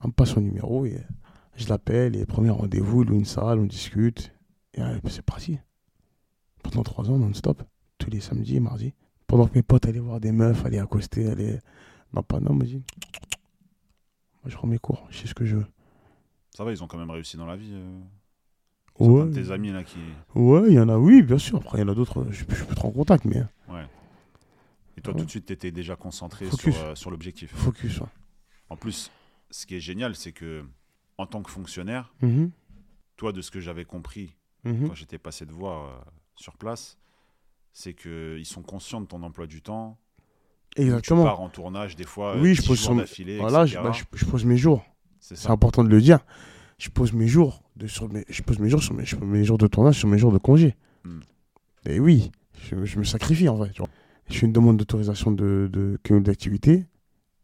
[0.01, 1.01] elle me passe son numéro, et euh,
[1.57, 4.33] je l'appelle, et premier rendez-vous, il loue une salle, on discute,
[4.75, 5.59] et euh, c'est parti.
[6.63, 7.63] Pendant trois ans, non-stop,
[7.99, 8.95] tous les samedis et mardis.
[9.27, 11.61] Pendant que mes potes allaient voir des meufs, allaient accoster, allaient...
[12.13, 12.65] Non, pas non, moi
[14.47, 15.67] je prends mes cours, je sais ce que je veux.
[16.55, 17.73] Ça va, ils ont quand même réussi dans la vie.
[17.73, 18.01] euh,
[19.01, 19.99] Ouais, tes amis là qui.
[20.37, 21.59] ouais, il y en a, oui, bien sûr.
[21.59, 23.85] Après, il y en a d'autres, je, je peux te en contact, mais Ouais.
[24.97, 25.19] Et toi, Ouais.
[25.21, 26.75] tout de suite, tu étais déjà concentré Focus.
[26.77, 27.53] sur, euh, sur l'objectif.
[27.53, 27.99] focus.
[28.01, 28.07] ouais.
[28.71, 29.11] En plus,
[29.51, 30.65] ce qui est génial, c'est que
[31.19, 32.51] en tant que fonctionnaire, Mhm,
[33.17, 34.89] toi, de ce que j'avais compris mhm.
[34.89, 36.99] quand j'étais passé de voir euh, sur place,
[37.73, 39.99] c'est qu'ils sont conscients de ton emploi du temps.
[40.77, 41.23] Tu Exactement.
[41.25, 42.95] pars en tournage des fois, Oui, je 10 pose sur-
[43.39, 44.85] Voilà, je, bah, je, je pose mes jours.
[45.21, 46.19] C'est important de le dire.
[46.79, 49.27] Je pose mes jours de sur mes, je pose mes jours sur mes, je pose
[49.29, 50.75] mes jours de tournage sur mes jours de congé.
[51.05, 51.21] Hmm.
[51.87, 53.71] Et oui, je, je me sacrifie en vrai.
[53.71, 53.89] tu vois.
[54.29, 56.87] Je fais une demande d'autorisation de, de d'activité.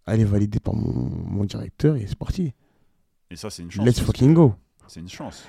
[0.06, 2.52] Elle est validée par mon, mon directeur et c'est parti.
[3.30, 3.86] Et ça, c'est une chance.
[3.86, 4.54] Let's fucking go.
[4.88, 5.46] C'est une chance.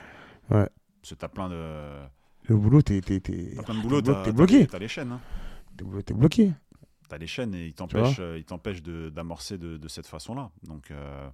[0.50, 0.70] Ouais.
[1.02, 2.00] Parce que t'as plein de,
[2.44, 4.68] Le boulot, t'es, t'as plein de boulot, t'es bloqué.
[4.68, 5.12] t'as les chaînes.
[5.12, 5.22] hein.
[5.78, 6.52] T'es blo- t'es bloqué.
[7.10, 10.52] T'as les chaînes et ils t'empêchent, euh, t'empêchent de- d'amorcer de, de cette façon-là.
[10.64, 11.30] Donc, euh,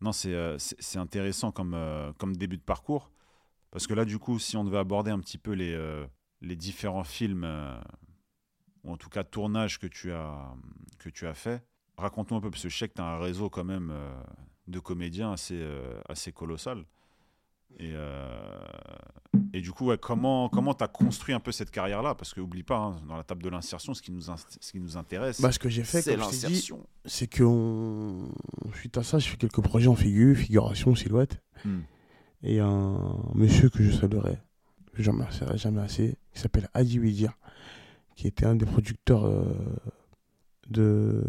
[0.00, 1.76] non, c'est euh, c'est intéressant comme,
[2.18, 3.10] comme début de parcours.
[3.70, 6.04] Parce que là, du coup, si on devait aborder un petit peu les,
[6.42, 7.48] les différents films,
[8.84, 10.52] ou en tout cas tournages que tu as,
[10.98, 11.64] que tu as fait,
[11.96, 13.90] raconte-nous un peu, parce que je sais que tu as un réseau quand même
[14.68, 16.84] de comédiens assez, euh, assez colossal.
[17.78, 18.28] Et, euh,
[19.54, 22.14] et du coup, ouais, comment comment tu as construit un peu cette carrière-là?
[22.14, 24.72] Parce que oublie pas, hein, dans la table de l'insertion, ce, qui nous in- ce
[24.72, 26.86] qui nous intéresse, Bah, ce que j'ai fait, c'est l'insertion.
[27.06, 28.30] c'est que on-
[28.74, 31.40] suite à ça, je fais quelques projets en figure, figuration, silhouette.
[31.64, 31.80] Hmm.
[32.42, 34.36] Et un monsieur que je saluerai,
[34.92, 37.32] que je ne remercierai jamais assez, qui s'appelle Adi Widir,
[38.16, 39.44] qui était un des producteurs euh,
[40.68, 41.24] de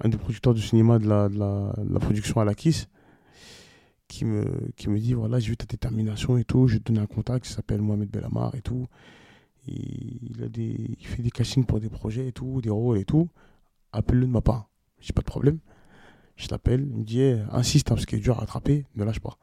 [0.00, 2.88] un des producteurs du cinéma de la, de la, production à la Kiss,
[4.08, 4.44] qui me,
[4.76, 7.48] qui me dit voilà, j'ai vu ta détermination et tout, je te donner un contact,
[7.48, 8.86] il s'appelle Mohamed Bellamar et tout.
[9.68, 13.04] Il, a des, il fait des castings pour des projets et tout, des rôles et
[13.04, 13.28] tout.
[13.92, 14.68] Appelle-le de ma part.
[15.00, 15.58] J'ai pas de problème.
[16.36, 19.18] Je l'appelle, il me dit insiste, hein, parce qu'il est dur à attraper, ne lâche
[19.18, 19.38] pas.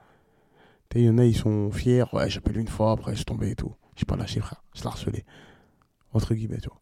[0.96, 2.06] Il y en a, ils sont fiers.
[2.14, 3.74] Ouais, j'appelle une fois, après, je suis tombé et tout.
[3.96, 4.64] J'ai pas lâché, frère.
[4.76, 5.26] Je l'ai harcelé.
[6.14, 6.82] Entre guillemets, tu vois.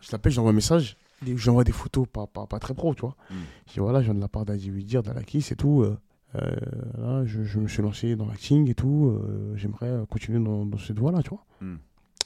[0.00, 0.96] Je l'appelle, j'envoie un message.
[1.24, 3.16] J'envoie des photos pas, pas, pas très pro, tu vois.
[3.30, 3.34] Mm.
[3.66, 5.82] Je dis voilà, je viens de la part d'Adi Widir, de la Kiss et tout.
[5.82, 5.96] euh,
[6.36, 6.50] euh,
[6.98, 9.06] là, je, je me suis lancé dans l'acting et tout.
[9.10, 11.44] euh, J'aimerais continuer dans, dans cette voie-là, tu vois.
[11.60, 11.76] Mm.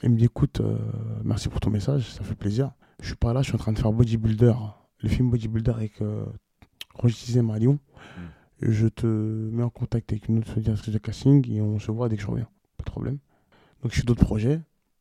[0.02, 0.76] Il me dit écoute, euh,
[1.24, 2.72] merci pour ton message, ça fait plaisir.
[3.00, 4.54] Je suis pas là, je suis en train de faire Bodybuilder.
[5.00, 6.24] Le film Bodybuilder avec euh,
[6.94, 7.78] Roger Tizem à Lyon.
[8.18, 8.20] Mm.
[8.70, 12.08] Je te mets en contact avec une autre directrice de casting et on se voit
[12.08, 12.48] dès que je reviens.
[12.76, 13.18] Pas de problème.
[13.82, 14.60] Donc je fais d'autres projets.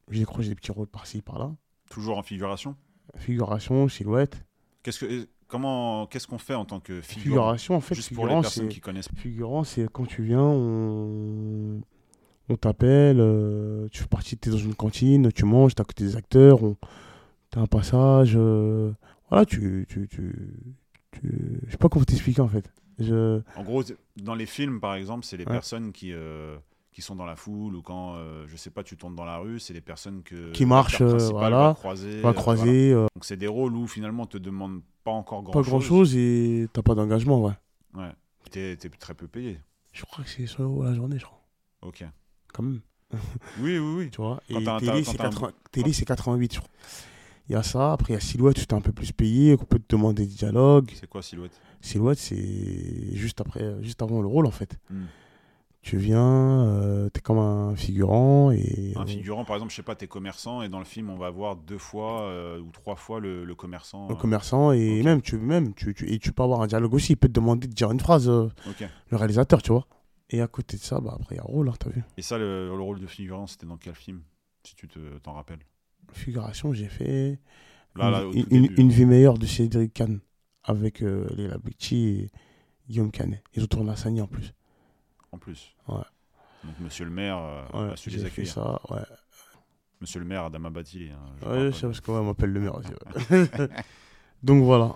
[0.09, 1.51] J'ai décroché des petits rôles par-ci, par-là.
[1.89, 2.75] Toujours en figuration?
[3.17, 4.43] Figuration, silhouette.
[4.83, 7.23] Qu'est-ce que comment qu'est-ce qu'on fait en tant que figurant?
[7.23, 9.09] Figuration, en fait, Juste pour les personnes qui connaissent.
[9.15, 11.81] Figurant, c'est quand tu viens, on,
[12.49, 15.85] on t'appelle, euh, tu fais partie, tu es dans une cantine, tu manges, tu à
[15.85, 16.75] côté des acteurs, on...
[17.51, 18.33] tu as un passage.
[18.35, 18.91] euh,
[19.29, 19.85] Voilà, tu.
[19.89, 20.33] tu, tu,
[21.11, 22.71] tu- Je sais pas comment t'expliquer en fait.
[22.99, 23.41] Je...
[23.55, 23.83] En gros,
[24.17, 25.51] dans les films, par exemple, c'est les Ouais.
[25.51, 26.57] personnes qui, euh,
[26.91, 29.37] qui sont dans la foule ou quand, euh, je sais pas, tu tournes dans la
[29.37, 32.19] rue, c'est les personnes que Qui marchent, euh, voilà, va croiser.
[32.21, 32.63] va euh, voilà.
[32.71, 35.79] euh, Donc c'est des rôles où finalement on te demande pas encore grand pas grand
[35.79, 37.53] chose et t'as pas d'engagement, ouais.
[37.93, 38.11] Ouais.
[38.51, 39.59] T'es très peu payé.
[39.93, 41.41] Je crois que c'est 100 euros la journée, je crois.
[41.81, 42.03] Ok.
[42.53, 42.81] Quand même.
[43.59, 44.09] Oui, oui, oui.
[44.11, 44.41] Tu vois.
[44.51, 46.71] Quand Et t'as un- télé, quand c'est t'as un- 80 télé, c'est 88, je crois.
[47.49, 47.93] Il y a ça.
[47.93, 49.53] Après, il y a Silhouette, tu t'es un peu plus payé.
[49.59, 50.91] On peut te demander des dialogues.
[50.95, 51.51] C'est quoi Silhouette?
[51.81, 54.77] Silhouette, c'est juste après, juste avant le rôle, en fait.
[54.89, 55.05] Hmm.
[55.81, 58.93] Tu viens, euh, t'es comme un figurant et.
[58.95, 61.29] Un figurant, par exemple, je sais pas, t'es commerçant et dans le film on va
[61.31, 64.09] voir deux fois euh, ou trois fois le, le commerçant.
[64.09, 66.93] Le euh, commerçant et même tu même tu, tu- et tu peux avoir un dialogue
[66.93, 68.51] aussi il peut te demander de dire une phrase le
[69.17, 69.87] réalisateur tu vois
[70.29, 72.21] et à côté de ça bah après il y a rôle hein, t'as vu Et
[72.21, 74.23] ça, le, le rôle de figurant, c'était dans quel film
[74.63, 75.65] Si tu te- t'en rappelles?
[76.13, 77.39] figuration j'ai fait
[77.95, 78.75] Là, une, là, une- tout une- début.
[78.77, 80.19] une vie meilleure de Cédric Kahn
[80.63, 82.31] avec Léla Becti et
[82.89, 84.53] Guillaume Canet ils ont tourné à Sagny en plus
[85.31, 85.75] En plus.
[85.87, 85.95] Ouais.
[86.63, 88.53] Donc Monsieur le maire euh, ouais a su les accueillir.
[88.53, 89.01] ça ouais
[89.99, 91.11] Monsieur le maire, Adama Batili.
[91.11, 91.19] hein,
[91.49, 92.91] ouais de- parce qu'on m'appelle le maire aussi
[94.43, 94.95] donc voilà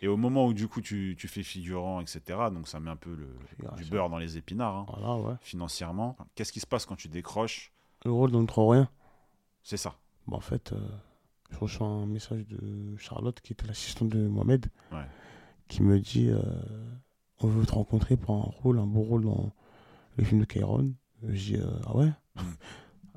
[0.00, 2.20] Et au moment où du coup tu, tu fais figurant, etc.,
[2.52, 3.28] donc ça met un peu le,
[3.76, 6.16] du beurre dans les épinards, hein, voilà ouais financièrement.
[6.34, 7.72] Qu'est-ce qui se passe quand tu décroches
[8.04, 8.88] le rôle dans le trop rien
[9.64, 9.96] C'est ça.
[10.28, 10.78] Bah, en fait, euh,
[11.50, 14.66] je reçois un message de Charlotte, qui était l'assistante de Mohamed,
[15.68, 16.40] qui me dit euh,
[17.40, 19.52] On veut te rencontrer pour un rôle, un beau rôle dans
[20.16, 20.92] le film de Kairon.
[21.26, 22.10] Je dis euh, Ah ouais?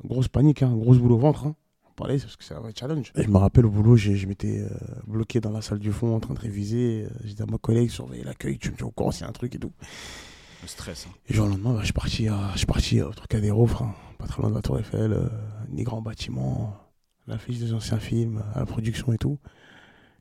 [0.06, 1.46] Grosse panique, hein, grosse boule au ventre.
[1.46, 1.56] Hein.
[1.88, 3.12] On parlait, parce que c'est un vrai challenge.
[3.16, 4.70] Et je me rappelle au boulot, j'ai- je m'étais euh,
[5.06, 7.04] bloqué dans la salle du fond en train de réviser.
[7.06, 9.26] Euh, J'ai dit à ma collègue Surveiller l'accueil, tu me tiens au courant s'il y
[9.26, 9.72] a un truc et tout.
[10.64, 11.06] Le stress.
[11.08, 11.14] hein.
[11.28, 13.68] Et le jour au lendemain, bah, je suis parti, à, je suis parti au Trocadéro,
[13.68, 15.28] frère, pas très loin de la Tour Eiffel, euh,
[15.70, 16.76] des grands bâtiments,
[17.28, 19.38] l'affiche des anciens films, à la production et tout.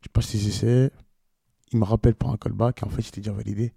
[0.03, 0.91] Je passe les essais,
[1.73, 3.73] il me rappelle pour un callback, et en fait, j'étais déjà validé.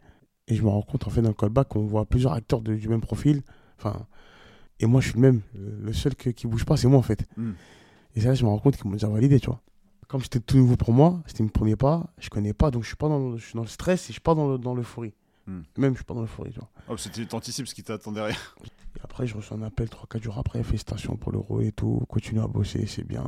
[0.48, 2.76] Et je me rends compte, en fait, dans le callback, qu'on voit plusieurs acteurs de-
[2.76, 3.42] du même profil.
[3.78, 4.06] Enfin,
[4.80, 5.42] et moi, je suis le même.
[5.56, 7.26] Le seul que- qui bouge pas, c'est moi, en fait.
[7.38, 7.52] Hmm.
[8.16, 9.62] Et c'est là je me rends compte qu'ils m'ont déjà validé, tu vois.
[10.08, 12.88] Comme c'était tout nouveau pour moi, c'était mon premier pas, je connais pas, donc je
[12.88, 14.58] suis pas dans le, je suis dans le stress et je suis pas dans le-
[14.60, 15.14] dans l'euphorie.
[15.48, 15.62] Hmm.
[15.78, 16.70] Même, je suis pas dans l'euphorie, tu vois.
[16.90, 18.56] Oh, c'était t'anticipes ce qui t'attend derrière.
[18.64, 22.04] Et après, je reçois un appel 3-4 jours après, félicitations pour le rôle et tout,
[22.08, 23.26] continue à bosser, c'est bien,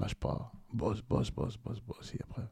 [0.00, 2.14] lâche pas, bosse, bosse, bosse, bosse, bosse.
[2.14, 2.42] Et après,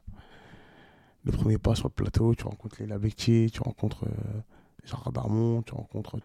[1.23, 4.41] le premier pas sur le plateau, tu rencontres les Labectier, tu rencontres euh,
[4.83, 6.17] Gérard Darmon, tu rencontres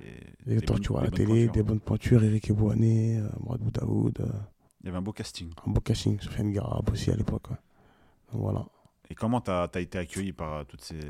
[0.00, 0.10] Les,
[0.46, 1.52] les acteurs que tu vois à la télé, pointures.
[1.52, 4.26] des bonnes pointures, Eric Ebouané, euh, Mourad Boudaoud, euh,
[4.82, 5.50] Il y avait un beau casting.
[5.66, 7.50] un beau casting, Sofiane Garab aussi à l'époque.
[7.50, 7.56] ouais.
[8.32, 8.64] Donc voilà.
[9.10, 11.00] Et comment t'as as été accueilli par euh, toutes ces,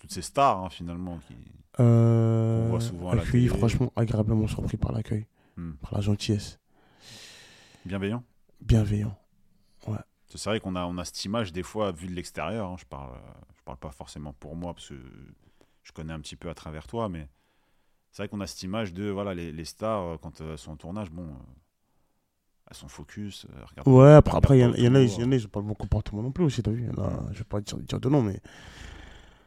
[0.00, 1.34] toutes ces stars, hein, finalement qui...
[1.80, 3.58] Euh, On voit souvent à la accueilli, télé.
[3.58, 5.72] franchement, agréablement surpris par l'accueil, Hmm.
[5.80, 6.58] par la gentillesse,
[7.84, 8.22] Bienveillants
[8.60, 9.16] bienveillant.
[10.34, 12.68] C'est vrai qu'on a, on a cette image, des fois, vue de l'extérieur.
[12.70, 14.94] hein, je parle, euh, je parle pas forcément pour moi, parce que
[15.82, 17.28] je connais un petit peu à travers toi, mais
[18.12, 20.72] c'est vrai qu'on a cette image de voilà, les, les stars, euh, quand elles sont
[20.72, 21.34] en tournage, bon, euh,
[22.70, 23.46] elles sont focus.
[23.50, 25.00] euh, Ouais, après, après il y, en- a, y en a,
[25.36, 26.88] ils ont pas le bon comportement non plus aussi, t'as vu.
[26.96, 28.40] A, je vais pas dire, dire de nom, mais.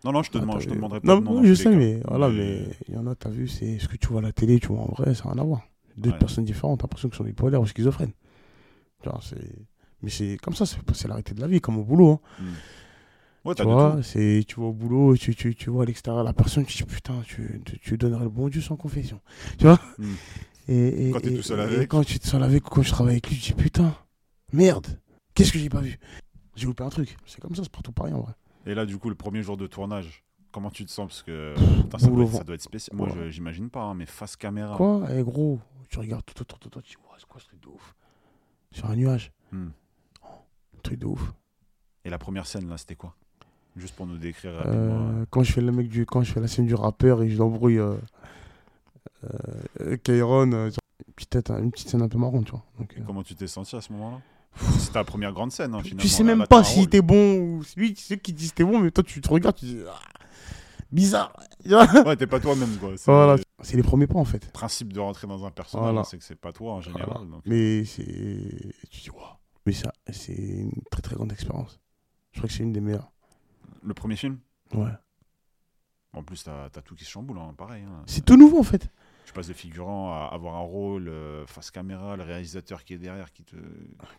[0.04, 1.70] Non, non, je te, Ah, demande, je te demanderai pas Non, de nom je sais,
[1.76, 4.24] mais voilà, mais il y en a, t'as vu, c'est ce que tu vois à
[4.24, 5.62] la télé, tu vois en vrai, ça n'a rien à voir.
[5.98, 6.14] Deux Ouais.
[6.14, 8.14] personnes différentes, t'as l'impression qu'ils sont bipolaires ou schizophrènes.
[9.06, 9.68] Genre, c'est.
[10.04, 12.12] Mais c'est comme ça, c'est c'est la réalité de la vie, comme au boulot.
[12.39, 12.43] hein.
[12.43, 12.54] Hmm.
[13.45, 16.34] Ouais, Tu vois, c'est, tu vas au boulot, tu, tu, tu vois à l'extérieur la
[16.34, 19.22] personne, tu te dis putain, tu, tu, tu donnerais le bon Dieu sans confession.
[19.58, 20.14] Tu vois Hmm.
[20.68, 21.88] et, et, Quand t'es et- tout seul et avec.
[21.89, 23.64] quand tu es tout seul avec ou quand je travaille avec lui, tu te dis
[23.64, 23.95] putain,
[24.52, 25.00] merde,
[25.34, 25.98] qu'est-ce que j'ai pas vu?
[26.56, 27.16] J'ai loupé un truc.
[27.26, 28.34] C'est comme ça, c'est partout pareil en vrai.
[28.66, 31.08] Et là, du coup, le premier jour de tournage, comment tu te sens?
[31.08, 32.43] Parce que putain, ça, doit être, ça vent.
[32.43, 32.98] doit être spécial.
[32.98, 33.14] Moi, Ouais.
[33.16, 34.76] je- j'imagine pas, hein, mais face caméra.
[34.76, 35.08] Quoi?
[35.16, 37.62] Eh gros, tu regardes tout autour de toi, tu dis, ouais, c'est quoi ce truc
[37.62, 37.95] de ouf?
[38.74, 39.70] Sur un nuage, Hmm.
[40.88, 41.34] Truc de ouf.
[42.06, 43.14] Et la première scène, là, c'était quoi?
[43.76, 45.10] Juste pour nous décrire rapidement.
[45.20, 47.30] Euh, quand je fais le mec du, quand je fais la scène du rappeur et
[47.30, 47.96] je l'embrouille, euh,
[49.82, 50.70] euh, Kairon, euh,
[51.08, 52.64] une petite tête, hein, une petite scène un peu marrante, tu vois.
[52.80, 54.20] Donc, euh, Comment tu t'es senti à ce moment-là?
[54.80, 56.02] C'est ta première grande scène, hein, finalement.
[56.02, 56.90] tu sais même pas un si rôle.
[56.90, 59.56] t'es bon ou lui, tu sais qui dit c'était bon, mais toi tu te regardes,
[59.56, 60.00] tu dis ah,
[60.92, 61.32] bizarre.
[62.06, 62.94] Ouais, t'es pas toi-même, quoi.
[62.98, 64.52] C'est voilà, le c'est les premiers pas en fait.
[64.52, 66.04] principe de rentrer dans un personnage, Voilà.
[66.06, 67.06] c'est que c'est pas toi en général.
[67.08, 67.26] Voilà.
[67.30, 68.04] donc- Mais c'est,
[68.90, 69.22] tu dis waouh.
[69.68, 71.80] Mais ça, c'est une très très grande expérience.
[72.32, 73.11] Je crois que c'est une des meilleures.
[73.84, 74.39] Le premier film?
[74.74, 74.91] Ouais.
[76.13, 77.84] En plus, t'as as tout qui se chamboule, hein, pareil.
[77.84, 78.01] hein.
[78.07, 78.89] C'est tout nouveau en fait.
[79.26, 82.97] Tu passes de figurant à avoir un rôle euh, face caméra, le réalisateur qui est
[82.97, 83.57] derrière qui te.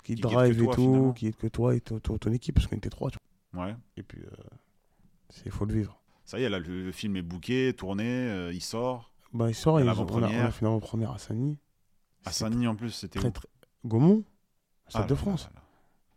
[0.04, 1.12] Qui drive et toi, tout, finalement.
[1.14, 3.16] qui est que toi et ton, ton- ton équipe, parce qu'on était trois, tu
[3.54, 3.64] vois.
[3.68, 3.74] Ouais.
[3.96, 4.30] Et puis, euh,
[5.30, 5.98] c'est faut le vivre.
[6.26, 9.14] Ça y est, là, le, le film est booké, tourné, euh, il sort.
[9.32, 10.44] Bah, il sort Et on a, on l'avant-première.
[10.44, 11.56] a fait l'avant-première à Sani.
[12.26, 13.18] À Saint-Denis, en plus, c'était.
[13.18, 13.48] Très, très...
[13.86, 14.24] Gaumont,
[14.88, 15.44] Stade là de France.
[15.44, 15.62] là là.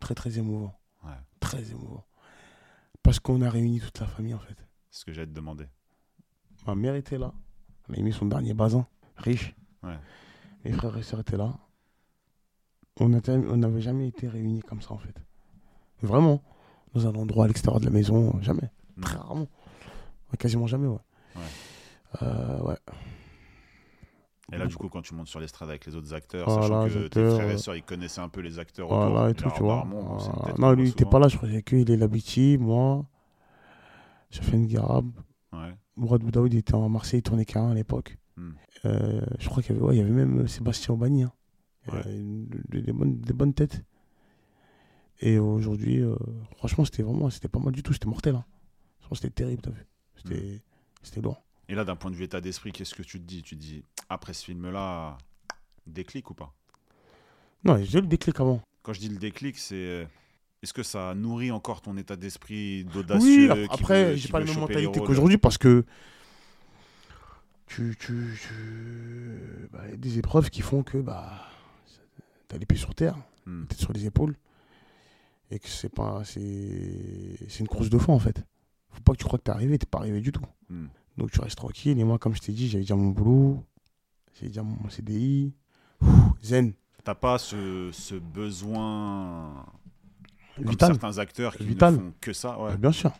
[0.00, 0.74] Très très émouvant.
[1.04, 1.10] Ouais.
[1.40, 2.04] Très émouvant.
[3.02, 4.56] Parce qu'on a réuni toute la famille en fait.
[4.90, 5.66] C'est ce que j'allais te demander.
[6.66, 7.32] Ma mère était là,
[7.88, 9.54] On a mis son dernier bazin, riche.
[9.82, 9.98] Ouais.
[10.64, 11.54] Mes frères et sœurs étaient là.
[13.00, 15.14] On n'avait jamais été réunis comme ça, en fait.
[16.02, 16.42] Vraiment.
[16.94, 18.70] Dans un endroit à l'extérieur de la maison, jamais.
[18.96, 19.02] Mm.
[19.02, 19.48] Très rarement.
[20.38, 20.98] Quasiment jamais, ouais.
[21.36, 22.22] Ouais.
[22.22, 22.76] Euh, ouais.
[24.52, 26.88] Et là, du coup, quand tu montes sur l'estrade avec les autres acteurs, Voilà, sachant
[27.02, 29.28] que tes frères et euh, sœurs, ils connaissaient un peu les acteurs Voilà autour.
[29.28, 29.84] et tout, tu vois.
[29.90, 30.32] Bon, Voilà.
[30.44, 31.10] peut-être Non, lui, il voit était souvent.
[31.10, 33.06] pas là, je croyais qu'il est l'habitude, moi.
[34.30, 35.10] Sofiane Garab.
[35.52, 35.74] Ouais.
[35.96, 38.16] Mourad Boudaoud il était en Marseille, il tournait qu'un à l'époque.
[38.36, 38.52] Hmm.
[38.86, 41.22] Euh, je crois qu'il y avait, ouais, il y avait même euh, Sébastien Aubagny.
[41.24, 41.32] hein.
[41.92, 42.00] Ouais.
[42.14, 43.82] une- des, des bonnes, des bonnes têtes.
[45.20, 46.16] Et aujourd'hui, euh,
[46.56, 47.92] franchement, c'était vraiment c'était pas mal du tout.
[47.92, 48.34] C'était mortel.
[48.36, 48.44] Hein.
[49.00, 49.86] Franchement, C'était terrible, t'as vu.
[50.16, 50.62] C'était
[51.02, 51.42] c'était lourd.
[51.72, 53.42] Et là, d'un point de vue état d'esprit, qu'est-ce que tu te dis?
[53.42, 55.16] Tu te dis, après ce film-là,
[55.86, 56.52] déclic ou pas?
[57.64, 58.60] Non, j'ai le déclic avant.
[58.82, 59.74] Quand je dis le déclic, c'est.
[59.76, 60.04] euh,
[60.62, 64.44] Est-ce que ça nourrit encore ton état d'esprit Oui, d'audacieux qui après, j'ai pas la
[64.44, 65.86] même mentalité qu'aujourd'hui parce que
[67.66, 71.48] tu, tu, tu- bah, il y a des épreuves qui font que bah,
[72.48, 73.16] t'as les pieds sur terre,
[73.46, 73.64] Hmm.
[73.64, 74.36] tête sur les épaules,
[75.50, 78.44] et que c'est pas, c'est, c'est une course de fond en fait.
[78.90, 80.44] Faut pas que tu crois que t'es arrivé, t'es pas arrivé du tout.
[80.68, 80.88] Hmm.
[81.18, 81.98] Donc tu restes tranquille.
[81.98, 83.64] Et moi, comme je t'ai dit, j'avais déjà mon boulot,
[84.34, 85.52] j'avais déjà mon CDI,
[86.02, 86.06] Ouh,
[86.42, 86.72] zen,
[87.04, 89.66] T'as pas ce, ce besoin.
[90.56, 90.92] Comme vital.
[90.92, 91.94] certains acteurs qui Vital.
[91.94, 92.60] ne font que ça.
[92.60, 92.70] Ouais.
[92.72, 93.12] Bah, bien sûr.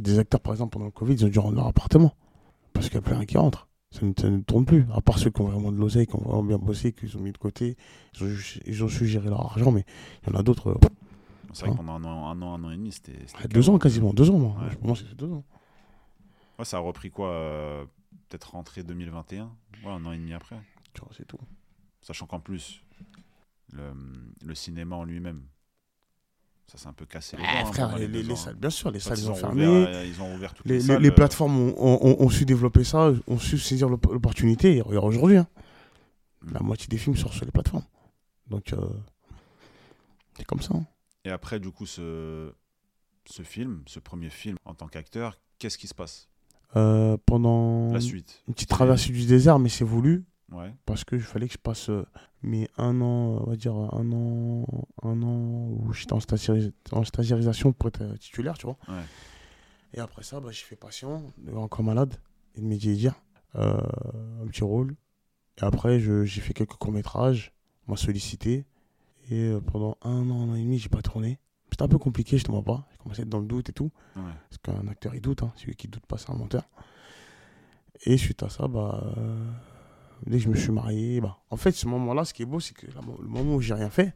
[0.00, 2.12] Des acteurs, par exemple, pendant le Covid, ils ont dû rendre leur appartement.
[2.72, 3.68] Parce qu'il n'y a plus rien qui rentre.
[3.90, 4.86] Ça ne, ça ne tourne plus.
[4.94, 7.20] À part ceux qui ont vraiment de l'oseille, qui ont vraiment bien bossé, qui ont
[7.20, 7.76] mis de côté.
[8.20, 8.28] Ils ont,
[8.66, 9.84] ils ont su gérer leur argent, mais
[10.26, 10.68] il y en a d'autres.
[10.70, 10.78] euh,
[11.52, 11.84] C'est vrai que Hein.
[11.86, 13.18] pendant un an, un an, un an et demi, c'était.
[13.48, 14.12] deux ans quasiment.
[14.14, 14.56] Deux ans, moi.
[14.62, 14.74] Ouais.
[14.76, 15.44] Pour moi, c'est deux ans.
[16.62, 17.84] Ouais, ça a repris quoi euh,
[18.28, 19.50] Peut-être rentrée 2021
[19.84, 20.54] Ouais, un an et demi après.
[20.94, 21.38] Tu vois, c'est tout.
[22.02, 22.80] Sachant qu'en plus,
[23.72, 23.92] le,
[24.44, 25.42] le cinéma en lui-même,
[26.68, 27.48] ça s'est un peu cassé les dents.
[27.48, 29.64] Hein, frère, les, salles, bien sûr, les salles, ils ont ouvert, fermé.
[29.64, 31.02] euh, ils ont ouvert toutes les, Les, les- salles.
[31.02, 34.80] les euh, plateformes ont, ont- ont su développer ça, ont su saisir l'op- l'opportunité.
[34.82, 35.48] Regarde aujourd'hui, hein.
[36.42, 36.52] Mm.
[36.52, 37.84] la moitié des films sortent sur les plateformes.
[38.46, 38.88] Donc, euh,
[40.36, 40.74] c'est comme ça.
[40.76, 40.84] hein.
[41.24, 42.52] Et après, du coup, ce,
[43.26, 46.28] ce film, ce premier film en tant qu'acteur, qu'est-ce qui se passe?
[46.76, 50.24] Euh, pendant La suite une petite traversée du désert, mais c'est voulu.
[50.50, 50.74] Ouais.
[50.84, 52.04] parce que il fallait que je passe euh,
[52.42, 54.66] mes un an, on va dire un an,
[55.02, 58.76] un an où j'étais en, stagiaris- en stagiarisation pour être euh, titulaire, tu vois.
[58.86, 59.02] Ouais.
[59.94, 61.22] Et après ça, bah, j'ai fait patient,
[61.56, 62.16] encore malade,
[62.54, 63.14] et de médier dire,
[63.54, 63.78] euh,
[64.42, 64.94] un petit rôle.
[65.58, 67.52] Et après, j'ai fait quelques courts métrages,
[67.88, 68.66] on m'a sollicité.
[69.30, 71.38] Et euh, pendant un an, un an et demi, j'ai pas tourné.
[71.72, 72.86] C'était un peu compliqué, je te mens pas.
[72.92, 73.90] J'ai commencé à être dans le doute et tout.
[74.16, 74.22] ouais.
[74.50, 75.42] Parce qu'un acteur, il doute.
[75.42, 75.52] Hein.
[75.56, 76.62] Celui qui doute pas, c'est un menteur.
[78.04, 79.46] Et suite à ça, bah, euh,
[80.26, 82.60] dès que je me suis marié, bah, en fait, ce moment-là, ce qui est beau,
[82.60, 84.14] c'est que le moment où j'ai rien fait,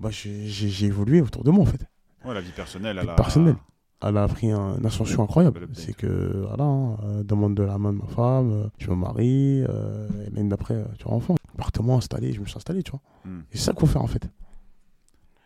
[0.00, 1.86] bah, j'ai évolué autour de moi, en fait.
[2.24, 3.14] Ouais, la vie personnelle, elle a.
[3.14, 3.56] personnelle.
[4.04, 5.68] Elle a pris un- une ascension incroyable.
[5.74, 8.96] C'est que, voilà, hein, euh, demande de la main de ma femme, euh, je me
[8.96, 11.36] marie, euh, et l'année d'après, tu as enfant.
[11.54, 13.00] Appartement installé, je me suis installé, tu vois.
[13.24, 13.42] Hmm.
[13.52, 14.28] Et c'est ça qu'il faut faire, en fait.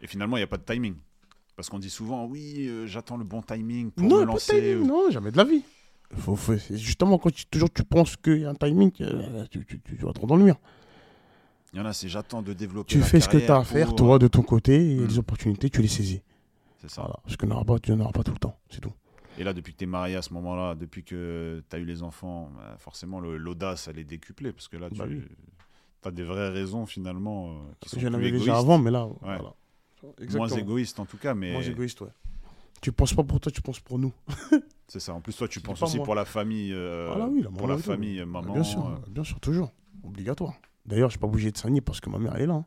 [0.00, 0.94] Et finalement, il n'y a pas de timing.
[1.56, 4.52] Parce qu'on dit souvent, oui, euh, j'attends le bon timing pour non, me lancer.
[4.60, 4.86] timing, euh.
[4.86, 5.62] non, jamais de la vie.
[6.14, 6.36] Faut,
[6.70, 9.94] justement, quand tu, toujours tu penses qu'il y a un timing, euh, tu, tu, tu
[9.96, 10.56] vas trop dans le mur.
[11.72, 12.88] Il y en a, c'est j'attends de développer.
[12.94, 15.06] Tu fais ce que tu as à faire, pour- toi, de ton côté, et Mm.
[15.06, 16.22] les opportunités, tu les saisis.
[16.80, 17.02] C'est ça.
[17.02, 17.16] Voilà.
[17.24, 18.92] Parce que n'aura pas, tu n'en auras pas tout le temps, c'est tout.
[19.38, 21.84] Et là, depuis que tu es marié à ce moment-là, depuis que tu as eu
[21.84, 24.52] les enfants, bah, forcément, l'audace, elle est décuplée.
[24.52, 25.22] Parce que là, tu Bah oui.
[26.04, 28.46] as des vraies raisons, finalement, euh, qui sont J'en avais égoïstes.
[28.46, 29.54] déjà avant, mais là, voilà.
[30.34, 31.34] Moins égoïste, en tout cas.
[31.34, 32.08] Mais Moins égoïste, ouais.
[32.82, 34.12] Tu penses pas pour toi, tu penses pour nous.
[34.88, 35.14] c'est ça.
[35.14, 36.04] En plus, toi, tu penses aussi moi.
[36.04, 36.72] pour la famille.
[36.72, 38.52] euh, Ah là oui, la pour la famille, maman.
[38.52, 39.72] bien sûr, euh, bien sûr, toujours.
[40.04, 40.54] Obligatoire.
[40.84, 42.54] D'ailleurs, je n'ai pas bougé de Sani parce que ma mère, elle est là.
[42.54, 42.64] hein.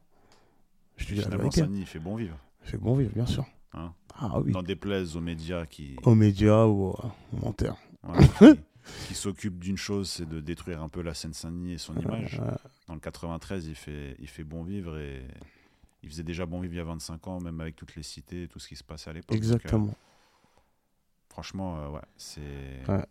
[0.98, 1.62] Je te dis la vérité.
[1.62, 2.38] Sani, il fait bon vivre.
[2.66, 3.46] C'est bon vivre, bien sûr.
[3.74, 3.94] Hein.
[4.18, 4.52] Ah oui.
[4.52, 7.00] N'en déplaise aux médias qui, Aux médias ou aux
[7.42, 7.78] menteurs.
[8.04, 8.56] voilà, qui,
[9.08, 12.42] qui s'occupent d'une chose, c'est de détruire un peu la Seine-Saint-Denis et son image.
[12.44, 12.52] Euh,
[12.88, 15.22] Dans le 93, il fait, il fait bon vivre et
[16.04, 18.48] il faisait déjà bon vivre il y a 25 ans, même avec toutes les cités,
[18.48, 19.30] tout ce qui se passait à l'époque.
[19.30, 19.94] Donc, euh, exactement.
[21.30, 22.42] franchement, euh, ouais, c'est.
[22.88, 23.06] Ouais.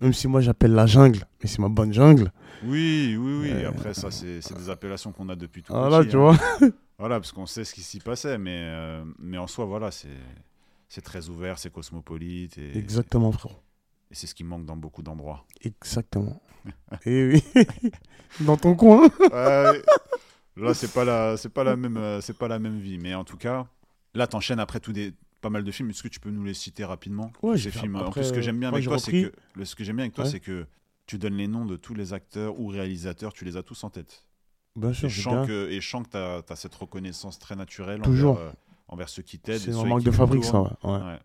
[0.00, 2.32] Même si moi j'appelle la jungle, mais c'est ma bonne jungle.
[2.64, 3.50] Oui, oui, oui.
[3.50, 6.32] Euh, Après, ça, c'est des appellations qu'on a depuis tout Voilà, petit, tu hein.
[6.60, 6.68] vois.
[7.00, 8.72] Voilà, parce qu'on sait ce qui s'y passait, mais,
[9.20, 10.08] mais en soi, voilà, c'est
[10.88, 13.56] c'est très ouvert, c'est cosmopolite et, Exactement, frérot.
[14.10, 15.44] et c'est ce qui manque dans beaucoup d'endroits.
[15.60, 16.40] Exactement.
[17.04, 17.44] Et oui.
[18.40, 19.08] Dans ton coin.
[19.32, 19.82] Ouais,
[20.64, 23.14] là, c'est pas la, c'est pas la même, euh, c'est pas la même vie, mais
[23.14, 23.66] en tout cas,
[24.14, 25.90] là, t'enchaînes après tout des pas mal de films.
[25.90, 27.96] Est-ce que tu peux nous les citer rapidement Ouais, Ces films?
[27.96, 29.32] en plus, ce que j'aime bien avec toi, c'est que
[29.64, 30.66] ce que j'aime bien avec toi, c'est que
[31.06, 33.90] tu donnes les noms de tous les acteurs ou réalisateurs, tu les as tous en
[33.90, 34.24] tête.
[34.76, 37.38] Bien Et sûr, je j'ai sens que, et je sens que tu as, cette reconnaissance
[37.38, 38.32] très naturelle Toujours.
[38.32, 38.52] Envers, euh,
[38.88, 39.58] envers ceux qui t'aident.
[39.58, 40.60] C'est et un manque de fabrique, ça.
[40.60, 41.18] Ouais, ouais.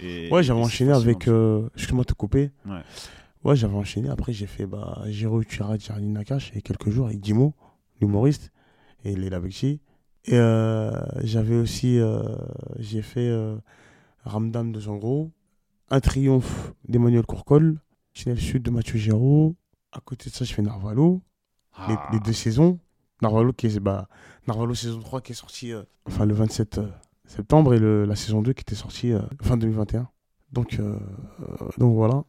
[0.00, 1.26] Et- Ouais, et j'avais enchaîné avec.
[1.28, 2.50] euh, Excuse-moi de te couper.
[2.66, 2.80] Ouais.
[3.44, 4.08] Ouais, j'avais enchaîné.
[4.08, 7.54] Après, j'ai fait bah, Jiro Uchira, Charlie Nakash, et quelques jours avec Dimo,
[8.00, 8.52] l'humoriste,
[9.04, 9.80] et Léla Bekchi.
[10.26, 10.90] Et euh,
[11.22, 12.22] j'avais aussi, euh,
[12.78, 13.56] j'ai fait euh,
[14.24, 15.30] Ramdam de Zangro,
[15.90, 17.78] un triomphe d'Emmanuel Courcol,
[18.14, 19.54] Tunnel Sud de Mathieu Giraud.
[19.92, 21.20] À côté de ça, je fais Narvalo,
[21.88, 22.78] les, Ah, les deux saisons.
[23.22, 24.08] Narvalo, qui est, bah,
[24.48, 26.88] Narvalo saison 3 qui est sorti euh, enfin, le 27 euh,
[27.26, 30.08] septembre et le- la saison 2 qui était sortie euh, fin 2021.
[30.52, 30.98] Donc, euh,
[31.78, 32.24] donc voilà,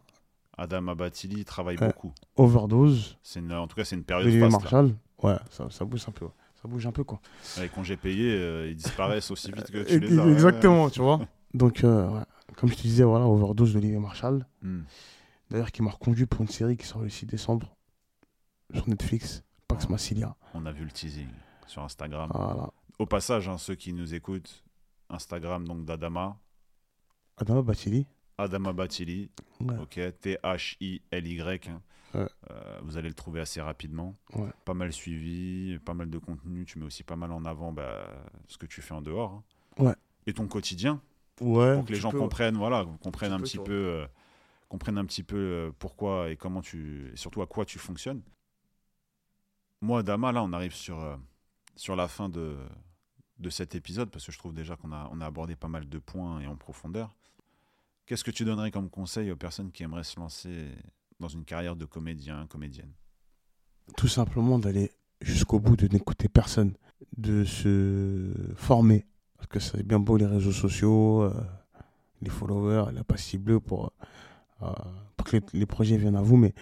[0.58, 2.14] Adam Abatili travaille beaucoup.
[2.36, 4.42] Overdose, une- en tout cas, c'est une période faste.
[4.42, 4.50] là.
[4.50, 4.96] Marshall.
[5.24, 6.26] Ouais, ça, ça bouge un peu.
[6.26, 6.32] ouais.
[6.66, 7.22] Ça bouge un peu quoi.
[7.60, 10.28] Les congés payés, euh, ils disparaissent aussi vite que tu les as.
[10.32, 11.20] Exactement, tu vois.
[11.54, 12.24] Donc, euh, ouais.
[12.58, 14.48] comme je te disais, voilà, Overdose d'Olivier Marshall.
[14.64, 14.82] Hmm.
[15.52, 17.76] D'ailleurs, qui m'a reconduit pour une série qui sort le 6 décembre
[18.74, 20.36] sur Netflix, Pax Massilia.
[20.56, 21.28] On a vu le teasing
[21.68, 22.32] sur Instagram.
[22.34, 22.72] Voilà.
[22.98, 24.64] Au passage, hein, ceux qui nous écoutent,
[25.12, 26.36] Instagram donc d'Adama,
[27.38, 28.08] Adama Batili.
[28.40, 29.30] Adama Batili,
[29.62, 29.78] Ouais.
[29.80, 31.68] ok, T-H-I-L-Y.
[31.70, 31.82] hein.
[32.16, 32.28] Ouais.
[32.52, 34.16] Euh, vous allez le trouver assez rapidement.
[34.36, 34.50] Ouais.
[34.66, 36.66] Pas mal suivi, pas mal de contenu.
[36.66, 38.08] Tu mets aussi pas mal en avant bah,
[38.48, 39.44] ce que tu fais en dehors.
[39.80, 39.84] hein.
[39.84, 39.96] Ouais.
[40.28, 41.02] Et ton quotidien,
[41.42, 41.76] Ouais.
[41.76, 44.08] pour que les gens comprennent, voilà, comprennent un peu, petit peu, euh,
[44.70, 48.22] comprennent un petit peu euh, pourquoi et comment tu, et surtout à quoi tu fonctionnes.
[49.82, 51.16] Moi, Dama, là, on arrive sur, euh,
[51.76, 52.58] sur la fin de,
[53.40, 55.88] de cet épisode parce que je trouve déjà qu'on a, on a abordé pas mal
[55.90, 57.14] de points et en profondeur.
[58.06, 60.70] Qu'est-ce que tu donnerais comme conseil aux personnes qui aimeraient se lancer
[61.20, 62.92] dans une carrière de comédien, comédienne
[63.98, 64.92] Tout simplement d'aller
[65.22, 66.74] jusqu'au bout, de n'écouter personne,
[67.18, 69.06] de se former.
[69.38, 71.34] Parce que c'est bien beau les réseaux sociaux, euh,
[72.22, 73.94] les followers, la pastille bleue pour,
[74.62, 74.72] euh,
[75.18, 76.54] pour que les, les projets viennent à vous, mais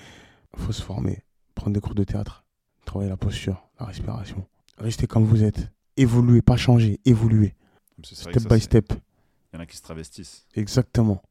[0.55, 1.23] il faut se former,
[1.55, 2.45] prendre des cours de théâtre,
[2.85, 4.45] travailler la posture, la respiration.
[4.77, 5.71] Restez comme vous êtes.
[5.97, 7.55] Évoluez, pas changer, évoluer.
[8.03, 8.93] Step ça, by step.
[9.53, 10.47] Il y en a qui se travestissent.
[10.55, 11.21] Exactement.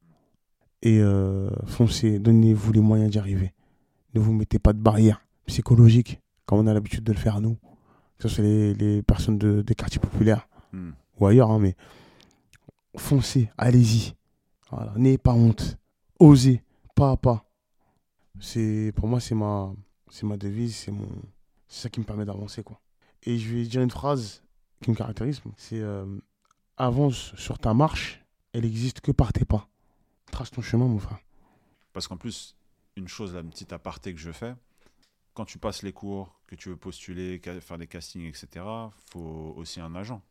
[0.83, 3.53] Et euh, foncez, donnez-vous les moyens d'y arriver.
[4.13, 7.55] Ne vous mettez pas de barrières psychologiques, comme on a l'habitude de le faire nous.
[8.17, 10.91] Que ce soit les, les personnes de- des quartiers populaires Hmm.
[11.19, 11.75] ou ailleurs, hein, mais
[12.97, 14.13] foncez, allez-y.
[14.71, 15.77] Voilà, N'ayez pas honte.
[16.19, 16.63] Osez,
[16.95, 17.45] pas à pas.
[18.39, 19.71] C'est, pour moi, c'est ma,
[20.09, 21.07] c'est ma devise, c'est mon,
[21.67, 22.79] c'est ça qui me permet d'avancer, quoi.
[23.23, 24.41] Et je vais dire une phrase
[24.81, 26.05] qui me caractérise, c'est euh,
[26.77, 28.23] avance sur ta marche,
[28.53, 29.67] elle existe que par tes pas.
[30.33, 31.19] Trace ton chemin, mon frère.
[31.93, 32.55] Parce qu'en plus,
[32.97, 34.55] une chose, la petite aparté que je fais,
[35.35, 38.65] quand tu passes les cours, que tu veux postuler, faire des castings, etc.,
[39.11, 40.23] faut aussi un agent.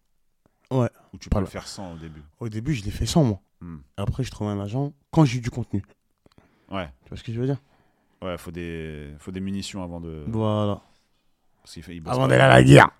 [0.72, 0.88] Ouais.
[1.14, 2.22] Ou tu peux le faire sans au début.
[2.40, 3.40] Au début, je l'ai fait sans moi.
[3.60, 3.76] Hmm.
[3.96, 5.84] Après, je trouvais un agent quand j'ai eu du contenu.
[6.68, 7.62] Ouais, Tu vois ce que je veux dire?
[8.22, 10.24] Ouais, faut des, faut des munitions avant de.
[10.26, 10.80] Voilà.
[11.62, 12.90] Parce qu'il fait- il bosse Avant d'aller à la guerre.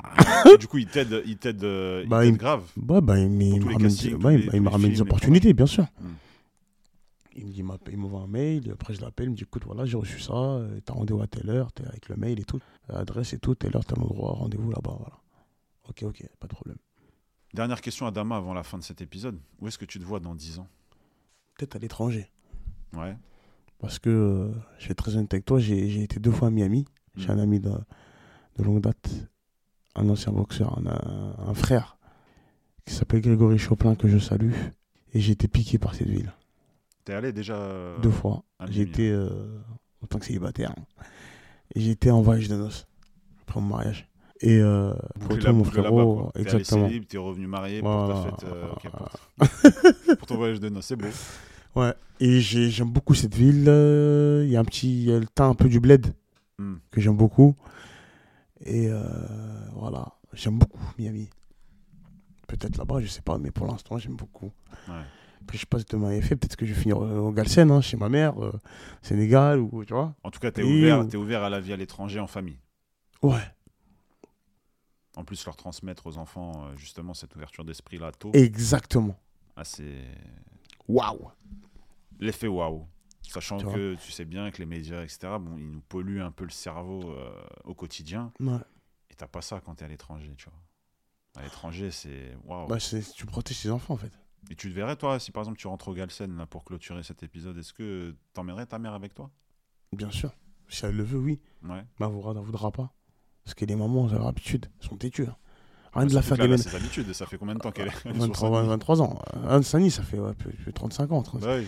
[0.54, 2.62] Et du coup, il t'aide, il t'aide, euh, Bah, il- grave.
[2.76, 5.84] Ouais, bah, il, me- ramène, des les opportunités, bien sûr.
[6.00, 6.12] Hmm.
[7.34, 9.84] Il me dit, il m'envoie un mail, après je l'appelle, il me dit, écoute, voilà,
[9.86, 12.58] j'ai reçu ça, euh, t'as rendez-vous à telle heure, t'es avec le mail et tout,
[12.88, 15.18] adresse et tout, telle heure, tel endroit, rendez-vous là-bas, voilà.
[15.88, 16.76] Ok, ok, pas de problème.
[17.54, 19.38] Dernière question à Dama avant la fin de cet épisode.
[19.60, 20.68] Où est-ce que tu te vois dans 10 ans?
[21.58, 22.30] Peut-être à l'étranger.
[22.94, 23.16] Ouais.
[23.78, 26.50] Parce que, euh, je vais être très honnête avec toi, j'ai été deux fois à
[26.50, 26.84] Miami.
[27.16, 27.32] J'ai Hmm.
[27.32, 27.70] un ami de,
[28.56, 29.10] de longue date,
[29.94, 31.98] un ancien boxeur, un, un- un frère,
[32.86, 34.52] qui s'appelle Grégory Choplin, que je salue.
[35.14, 36.32] Et j'ai été piqué par cette ville.
[37.04, 38.44] T'es allé déjà euh, deux fois.
[38.60, 39.28] Miami, été, euh,
[40.02, 40.74] en tant que célibataire,
[41.74, 42.86] été en voyage de noces,
[43.42, 44.08] après mon mariage.
[44.40, 46.88] Et euh, pour toi, mon frérot, allé exactement.
[47.08, 48.14] t'es revenu marié Voilà.
[48.14, 48.50] pour ta fête.
[48.52, 48.68] euh,
[49.38, 50.16] pour...
[50.18, 51.06] pour ton voyage de noces, c'est beau.
[51.74, 51.94] Ouais.
[52.20, 53.64] Et j'ai- j'aime beaucoup cette ville.
[53.68, 56.06] euh, Il y a un petit, il y a le teint un peu du bled
[56.58, 56.74] Hmm.
[56.90, 57.54] que j'aime beaucoup.
[58.64, 59.02] Et euh,
[59.74, 61.30] voilà, j'aime beaucoup Miami.
[62.46, 64.52] Peut-être là-bas, je sais pas, mais pour l'instant, j'aime beaucoup.
[64.88, 64.94] Ouais.
[65.42, 66.36] Après, je sais pas si demain fait.
[66.36, 68.52] Peut-être que je vais finir au au Galsen, hein, chez ma mère, euh,
[69.02, 70.14] Sénégal, ou tu vois.
[70.22, 72.58] En tout cas, ouvert, on- t'es ouvert à la vie à l'étranger en famille.
[73.22, 73.42] Ouais,
[75.16, 79.18] En plus, leur transmettre aux enfants euh, justement cette ouverture d'esprit là tôt, exactement.
[79.56, 80.00] assez
[80.88, 81.30] Waouh!
[82.18, 82.86] l'effet waouh.
[83.22, 86.30] Sachant Tu que tu sais bien que les médias, etc., bon, ils nous polluent un
[86.32, 87.30] peu le cerveau euh,
[87.64, 88.32] au quotidien.
[88.40, 88.56] Ouais.
[89.10, 90.58] Et t'as pas ça quand t'es à l'étranger, tu vois.
[91.40, 92.66] À l'étranger, c'est waouh.
[92.68, 94.12] Bah, c'est- tu protèges tes enfants, en fait.
[94.50, 97.02] Et tu te verrais, toi, si par exemple tu rentres au Galsen là, pour clôturer
[97.02, 99.30] cet épisode, est-ce que t'emmènerais ta mère avec toi?
[99.92, 100.32] Bien sûr.
[100.68, 101.40] Si elle le veut, oui.
[101.64, 101.84] Ouais.
[102.00, 102.92] Mais elle voudra, voudra pas.
[103.44, 104.66] Parce que les mamans, elles ont l'habitude.
[104.80, 105.26] Elles sont têtues.
[105.26, 105.36] hein.
[105.94, 108.12] Rien de la faire là, ses habitudes, ça fait combien de temps qu'elle est, elle
[108.12, 109.18] est sur 23, Saint-Denis 23 ans.
[109.46, 111.22] Anne Sani, ça fait ouais, plus- plus 35 ans.
[111.22, 111.46] 35.
[111.46, 111.60] Bah.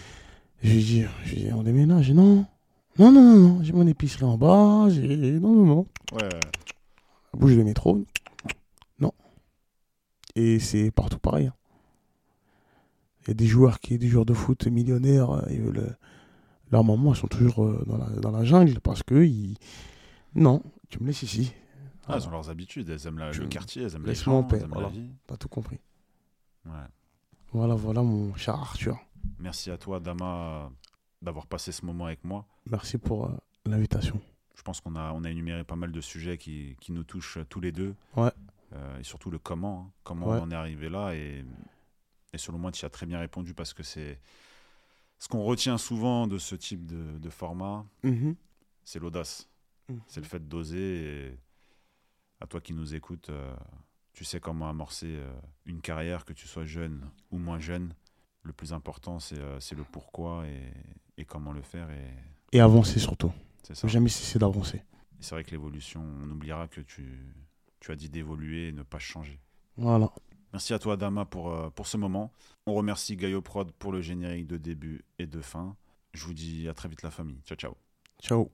[0.63, 2.11] Je lui dis, je dis, on déménage.
[2.13, 2.47] Non?
[2.99, 3.63] Non, non, non, non.
[3.63, 4.87] J'ai mon épicerie en bas.
[4.89, 5.33] J'ai.
[5.39, 5.87] Non, non, non.
[6.13, 6.29] Ouais.
[7.35, 8.03] Bouge le métro.
[8.99, 9.13] Non.
[10.37, 11.49] Et c'est partout pareil.
[11.49, 11.55] hein.
[13.25, 15.91] Il y a des joueurs qui, des joueurs de foot millionnaires, euh, ils veulent euh,
[16.71, 19.57] Leurs mamans, elles sont toujours euh, dans, la, dans la jungle parce que ils...
[20.35, 21.53] non, tu me laisses ici.
[22.07, 24.57] Ah, elles ont leurs habitudes, elles aiment la- le quartier, elles aiment les gens, paix,
[24.57, 24.89] elles aiment voilà.
[24.89, 25.11] la vie.
[25.27, 25.79] T'as tout compris.
[26.67, 26.73] Ouais.
[27.53, 28.99] Voilà, voilà, mon cher Arthur.
[29.39, 30.71] Merci à toi, Dama,
[31.23, 32.45] d'avoir passé ce moment avec moi.
[32.71, 33.31] Merci pour euh,
[33.65, 34.21] l'invitation.
[34.55, 37.39] Je pense qu'on a, on a énuméré pas mal de sujets qui, qui nous touchent
[37.49, 37.95] tous les deux.
[38.17, 38.31] Ouais.
[38.75, 39.93] Euh, et surtout le comment, hein.
[40.03, 40.39] comment Ouais.
[40.41, 41.15] on en est arrivé là.
[41.15, 41.45] Et,
[42.35, 44.19] et selon moi, tu as très bien répondu parce que c'est
[45.19, 47.87] ce qu'on retient souvent de ce type de, de format,
[48.85, 49.49] c'est l'audace.
[50.07, 51.27] C'est le fait d'oser.
[51.29, 51.39] Et
[52.41, 53.55] à toi qui nous écoutes, euh,
[54.13, 55.33] tu sais comment amorcer euh,
[55.67, 57.95] une carrière, que tu sois jeune ou moins jeune.
[58.43, 60.73] Le plus important, c'est euh, le pourquoi et,
[61.19, 61.89] et comment le faire.
[61.91, 63.33] Et Et avancer surtout.
[63.63, 63.87] c'est ça.
[63.89, 64.83] Jamais cesser d'avancer.
[65.21, 67.07] C'est vrai que l'évolution, on oubliera que tu,
[67.81, 69.39] tu as dit d'évoluer et ne pas changer.
[69.77, 70.11] Voilà.
[70.55, 72.33] Merci à toi, Dama, pour, euh, ce moment.
[72.67, 75.75] On remercie Gaio Prod pour le générique de début et de fin.
[76.13, 77.41] Je vous dis à très vite, la famille.
[77.45, 77.77] Ciao, ciao.
[78.23, 78.53] Ciao.